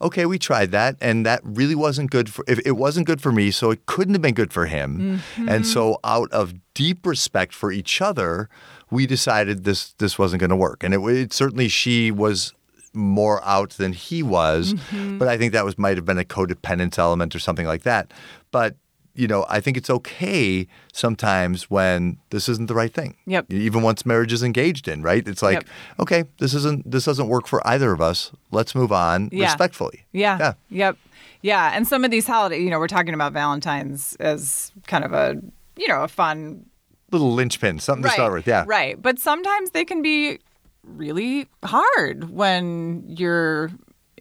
okay, 0.03 0.25
we 0.25 0.37
tried 0.37 0.71
that, 0.71 0.95
and 1.01 1.25
that 1.25 1.41
really 1.43 1.75
wasn't 1.75 2.11
good 2.11 2.29
for. 2.29 2.45
If 2.47 2.59
it 2.65 2.73
wasn't 2.73 3.07
good 3.07 3.21
for 3.21 3.31
me, 3.31 3.49
so 3.51 3.71
it 3.71 3.85
couldn't 3.85 4.13
have 4.13 4.21
been 4.21 4.33
good 4.33 4.53
for 4.53 4.67
him. 4.67 5.21
And 5.37 5.47
mm-hmm. 5.47 5.63
so, 5.63 5.99
out 6.03 6.31
of 6.31 6.53
deep 6.73 7.05
respect 7.05 7.53
for 7.53 7.71
each 7.71 8.01
other, 8.01 8.49
we 8.91 9.07
decided 9.07 9.63
this 9.63 9.93
this 9.93 10.19
wasn't 10.19 10.41
going 10.41 10.49
to 10.51 10.55
work. 10.55 10.83
And 10.83 10.93
it, 10.93 10.99
it 10.99 11.33
certainly 11.33 11.67
she 11.67 12.11
was 12.11 12.53
more 12.93 13.43
out 13.43 13.71
than 13.71 13.93
he 13.93 14.21
was, 14.21 14.73
mm-hmm. 14.73 15.17
but 15.17 15.27
I 15.27 15.37
think 15.37 15.53
that 15.53 15.65
was 15.65 15.77
might 15.77 15.97
have 15.97 16.05
been 16.05 16.19
a 16.19 16.23
codependence 16.23 16.99
element 16.99 17.35
or 17.35 17.39
something 17.39 17.65
like 17.65 17.83
that. 17.83 18.11
But 18.51 18.75
you 19.15 19.27
know, 19.27 19.45
I 19.47 19.59
think 19.59 19.77
it's 19.77 19.89
okay 19.89 20.67
sometimes 20.91 21.69
when 21.69 22.17
this 22.31 22.49
isn't 22.49 22.67
the 22.67 22.73
right 22.73 22.93
thing. 22.93 23.15
Yep. 23.27 23.51
Even 23.53 23.83
once 23.83 24.05
marriage 24.05 24.33
is 24.33 24.41
engaged 24.43 24.87
in, 24.87 25.03
right? 25.03 25.27
It's 25.27 25.43
like, 25.43 25.55
Yep. 25.55 25.65
okay, 25.99 26.23
this 26.39 26.53
isn't 26.53 26.89
this 26.89 27.05
doesn't 27.05 27.27
work 27.27 27.47
for 27.47 27.65
either 27.67 27.91
of 27.91 28.01
us. 28.01 28.31
Let's 28.51 28.73
move 28.73 28.91
on 28.91 29.29
Yeah. 29.31 29.45
respectfully. 29.45 30.05
Yeah. 30.11 30.37
Yeah. 30.39 30.53
Yep. 30.69 30.97
Yeah. 31.41 31.71
And 31.75 31.87
some 31.87 32.03
of 32.03 32.11
these 32.11 32.25
holidays, 32.25 32.63
you 32.63 32.69
know, 32.69 32.79
we're 32.79 32.87
talking 32.87 33.13
about 33.13 33.33
Valentine's 33.33 34.15
as 34.19 34.71
kind 34.87 35.03
of 35.03 35.13
a, 35.13 35.39
you 35.77 35.87
know, 35.87 36.03
a 36.03 36.07
fun. 36.07 36.65
Little 37.11 37.33
linchpin, 37.33 37.79
something 37.79 38.03
right. 38.03 38.09
to 38.11 38.15
start 38.15 38.33
with. 38.33 38.47
Yeah. 38.47 38.63
Right. 38.65 38.99
But 38.99 39.19
sometimes 39.19 39.71
they 39.71 39.85
can 39.85 40.01
be 40.01 40.39
really 40.83 41.47
hard 41.63 42.29
when 42.31 43.03
you're 43.07 43.69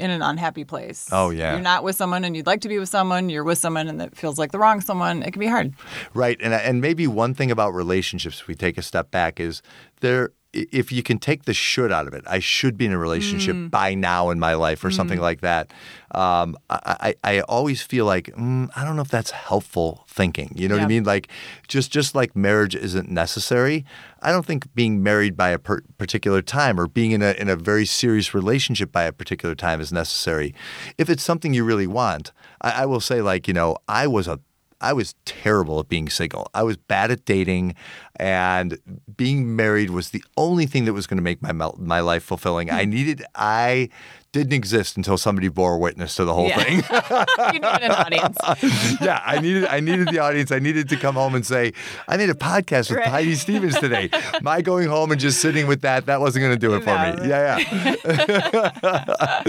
in 0.02 0.10
an 0.10 0.20
unhappy 0.20 0.64
place. 0.64 1.08
Oh, 1.12 1.30
yeah. 1.30 1.52
You're 1.52 1.62
not 1.62 1.84
with 1.84 1.94
someone 1.94 2.24
and 2.24 2.34
you'd 2.34 2.46
like 2.46 2.60
to 2.62 2.68
be 2.68 2.78
with 2.78 2.88
someone. 2.88 3.30
You're 3.30 3.44
with 3.44 3.58
someone 3.58 3.86
and 3.86 4.02
it 4.02 4.16
feels 4.16 4.36
like 4.36 4.50
the 4.50 4.58
wrong 4.58 4.80
someone. 4.80 5.22
It 5.22 5.30
can 5.30 5.40
be 5.40 5.46
hard. 5.46 5.74
Right. 6.12 6.36
And 6.42 6.52
and 6.52 6.80
maybe 6.80 7.06
one 7.06 7.34
thing 7.34 7.52
about 7.52 7.72
relationships, 7.72 8.40
if 8.40 8.48
we 8.48 8.56
take 8.56 8.76
a 8.76 8.82
step 8.82 9.12
back, 9.12 9.38
is 9.38 9.62
there 10.00 10.32
if 10.52 10.92
you 10.92 11.02
can 11.02 11.18
take 11.18 11.44
the 11.44 11.54
should 11.54 11.90
out 11.90 12.06
of 12.06 12.12
it, 12.12 12.24
I 12.26 12.38
should 12.38 12.76
be 12.76 12.84
in 12.86 12.92
a 12.92 12.98
relationship 12.98 13.56
Mm. 13.56 13.70
by 13.70 13.94
now 13.94 14.28
in 14.30 14.38
my 14.38 14.54
life 14.54 14.84
or 14.84 14.90
something 14.90 15.18
like 15.18 15.40
that. 15.40 15.72
Um, 16.10 16.56
I, 16.68 17.14
I, 17.24 17.36
I 17.36 17.40
always 17.42 17.80
feel 17.80 18.04
like 18.04 18.26
mm, 18.36 18.68
I 18.76 18.84
don't 18.84 18.96
know 18.96 19.02
if 19.02 19.08
that's 19.08 19.30
helpful 19.30 20.04
thinking. 20.08 20.52
You 20.54 20.68
know 20.68 20.74
what 20.76 20.84
I 20.84 20.88
mean? 20.88 21.04
Like 21.04 21.28
just 21.68 21.90
just 21.90 22.14
like 22.14 22.36
marriage 22.36 22.74
isn't 22.76 23.08
necessary. 23.10 23.84
I 24.20 24.30
don't 24.30 24.44
think 24.44 24.72
being 24.74 25.02
married 25.02 25.36
by 25.36 25.48
a 25.50 25.58
per- 25.58 25.82
particular 25.96 26.42
time 26.42 26.78
or 26.78 26.86
being 26.86 27.12
in 27.12 27.22
a 27.22 27.32
in 27.32 27.48
a 27.48 27.56
very 27.56 27.86
serious 27.86 28.34
relationship 28.34 28.92
by 28.92 29.04
a 29.04 29.12
particular 29.12 29.54
time 29.54 29.80
is 29.80 29.90
necessary. 29.92 30.54
If 30.98 31.08
it's 31.08 31.22
something 31.22 31.54
you 31.54 31.64
really 31.64 31.86
want, 31.86 32.30
I, 32.60 32.82
I 32.82 32.86
will 32.86 33.00
say 33.00 33.22
like 33.22 33.48
you 33.48 33.54
know 33.54 33.78
I 33.88 34.06
was 34.06 34.28
a 34.28 34.38
I 34.82 34.92
was 34.92 35.14
terrible 35.24 35.80
at 35.80 35.88
being 35.88 36.08
single. 36.08 36.48
I 36.52 36.62
was 36.64 36.76
bad 36.76 37.10
at 37.10 37.24
dating, 37.24 37.74
and 38.16 38.78
being 39.16 39.56
married 39.56 39.90
was 39.90 40.10
the 40.10 40.22
only 40.36 40.66
thing 40.66 40.84
that 40.84 40.92
was 40.92 41.06
going 41.06 41.18
to 41.18 41.22
make 41.22 41.40
my 41.40 41.52
my 41.52 42.00
life 42.00 42.24
fulfilling. 42.24 42.70
I 42.70 42.84
hmm. 42.84 42.90
needed 42.90 43.24
I 43.34 43.88
didn't 44.32 44.54
exist 44.54 44.96
until 44.96 45.18
somebody 45.18 45.48
bore 45.48 45.76
witness 45.78 46.14
to 46.16 46.24
the 46.24 46.32
whole 46.32 46.48
Yeah. 46.48 46.62
thing. 46.62 46.76
you 47.54 47.60
need 47.60 47.82
an 47.82 47.90
audience. 47.90 48.38
yeah, 49.00 49.20
I 49.26 49.38
needed 49.40 49.66
I 49.66 49.80
needed 49.80 50.08
the 50.08 50.20
audience. 50.20 50.50
I 50.50 50.58
needed 50.58 50.88
to 50.88 50.96
come 50.96 51.16
home 51.16 51.34
and 51.34 51.44
say, 51.44 51.74
I 52.08 52.16
made 52.16 52.30
a 52.30 52.34
podcast 52.34 52.88
with 52.88 52.98
Right. 53.00 53.08
Heidi 53.08 53.34
Stevens 53.34 53.78
today. 53.78 54.08
My 54.40 54.62
going 54.62 54.88
home 54.88 55.12
and 55.12 55.20
just 55.20 55.40
sitting 55.42 55.66
with 55.66 55.82
that, 55.82 56.06
that 56.06 56.18
wasn't 56.20 56.44
going 56.44 56.54
to 56.54 56.58
do 56.58 56.74
it 56.74 56.80
for 56.80 56.86
No. 56.94 57.12
me. 57.22 57.28
Yeah, 57.28 57.58
yeah. 57.58 59.42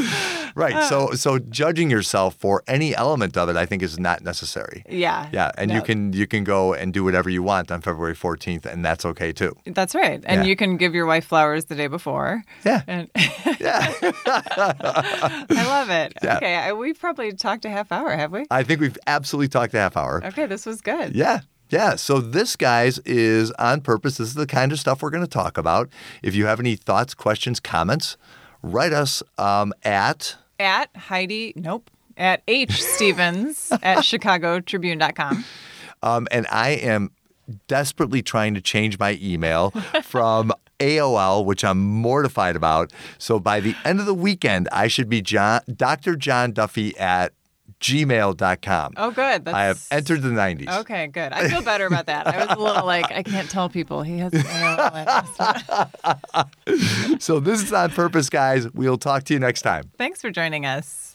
right. 0.55 0.83
So 0.89 1.09
ah. 1.11 1.15
so 1.15 1.39
judging 1.39 1.89
yourself 1.89 2.35
for 2.35 2.61
any 2.67 2.93
element 2.93 3.37
of 3.37 3.47
it, 3.47 3.55
I 3.55 3.65
think 3.65 3.83
is 3.83 3.97
not 3.97 4.21
necessary. 4.21 4.83
Yeah. 4.89 5.29
Yeah, 5.31 5.51
and 5.57 5.71
you 5.71 5.81
can 5.81 6.11
you 6.11 6.27
can 6.27 6.43
go 6.43 6.73
and 6.73 6.91
do 6.93 7.05
whatever 7.05 7.29
you 7.29 7.41
want 7.41 7.71
on 7.71 7.79
February 7.79 8.15
14th, 8.15 8.65
and 8.65 8.83
that's 8.83 9.05
okay 9.05 9.31
too. 9.31 9.55
That's 9.65 9.95
right. 9.95 10.21
And 10.25 10.41
Yeah. 10.41 10.47
you 10.49 10.57
can 10.57 10.75
give 10.75 10.93
your 10.93 11.05
wife 11.05 11.23
flowers 11.25 11.65
the 11.65 11.75
day 11.75 11.87
before. 11.87 12.43
Yeah. 12.65 12.81
And 12.87 13.09
Yeah, 13.59 14.72
I 14.81 15.45
love 15.49 15.89
it. 15.89 16.13
Yeah. 16.23 16.38
Okay. 16.38 16.71
We've 16.73 16.99
probably 16.99 17.33
talked 17.33 17.65
a 17.65 17.69
half 17.69 17.91
hour, 17.91 18.12
have 18.15 18.31
we? 18.31 18.45
I 18.51 18.63
think 18.63 18.81
we've 18.81 18.97
absolutely 19.07 19.47
talked 19.49 19.73
a 19.73 19.79
half 19.79 19.97
hour. 19.97 20.21
Okay. 20.25 20.45
This 20.45 20.65
was 20.65 20.81
good. 20.81 21.15
Yeah. 21.15 21.41
Yeah. 21.69 21.95
So 21.95 22.19
this, 22.19 22.55
guys, 22.55 22.99
is 22.99 23.51
on 23.51 23.81
purpose. 23.81 24.17
This 24.17 24.29
is 24.29 24.36
the 24.36 24.47
kind 24.47 24.71
of 24.71 24.79
stuff 24.79 25.01
we're 25.01 25.09
going 25.09 25.23
to 25.23 25.29
talk 25.29 25.57
about. 25.57 25.89
If 26.21 26.36
you 26.36 26.45
have 26.45 26.59
any 26.59 26.75
thoughts, 26.75 27.13
questions, 27.13 27.59
comments, 27.59 28.17
write 28.62 28.93
us 28.93 29.23
um, 29.38 29.73
at 29.83 30.36
At 30.59 30.95
Heidi, 30.95 31.53
nope. 31.55 31.89
At 32.15 32.43
H 32.47 32.81
Stevens 32.81 33.71
at 33.71 33.99
ChicagoTribune.com. 33.99 35.43
um, 36.03 36.27
and 36.31 36.45
I 36.51 36.71
am 36.71 37.12
desperately 37.67 38.21
trying 38.21 38.53
to 38.53 38.62
change 38.62 38.99
my 38.99 39.17
email 39.21 39.71
from 40.03 40.53
AOL, 40.79 41.45
which 41.45 41.63
I'm 41.63 41.79
mortified 41.79 42.55
about. 42.55 42.91
So 43.17 43.39
by 43.39 43.59
the 43.59 43.75
end 43.86 43.99
of 43.99 44.05
the 44.05 44.13
weekend, 44.13 44.67
I 44.71 44.88
should 44.88 45.09
be 45.09 45.21
John, 45.21 45.62
Dr. 45.73 46.15
John 46.15 46.51
Duffy 46.51 46.97
at 46.97 47.33
gmail.com. 47.79 48.93
Oh, 48.95 49.12
good. 49.12 49.45
That's... 49.45 49.55
I 49.55 49.63
have 49.63 49.86
entered 49.91 50.21
the 50.21 50.29
90s. 50.29 50.79
Okay, 50.81 51.07
good. 51.07 51.33
I 51.33 51.49
feel 51.49 51.62
better 51.62 51.86
about 51.86 52.05
that. 52.05 52.27
I 52.27 52.45
was 52.45 52.57
a 52.57 52.62
little 52.62 52.86
like, 52.86 53.12
I 53.12 53.23
can't 53.23 53.49
tell 53.49 53.69
people 53.69 54.03
he 54.03 54.19
has 54.19 54.31
AOL. 54.31 55.62
So 57.21 57.39
this 57.39 57.62
is 57.62 57.71
on 57.71 57.91
purpose, 57.91 58.29
guys. 58.29 58.69
We'll 58.73 58.97
talk 58.97 59.23
to 59.25 59.33
you 59.33 59.39
next 59.39 59.62
time. 59.62 59.91
Thanks 59.97 60.21
for 60.21 60.31
joining 60.31 60.65
us. 60.65 61.12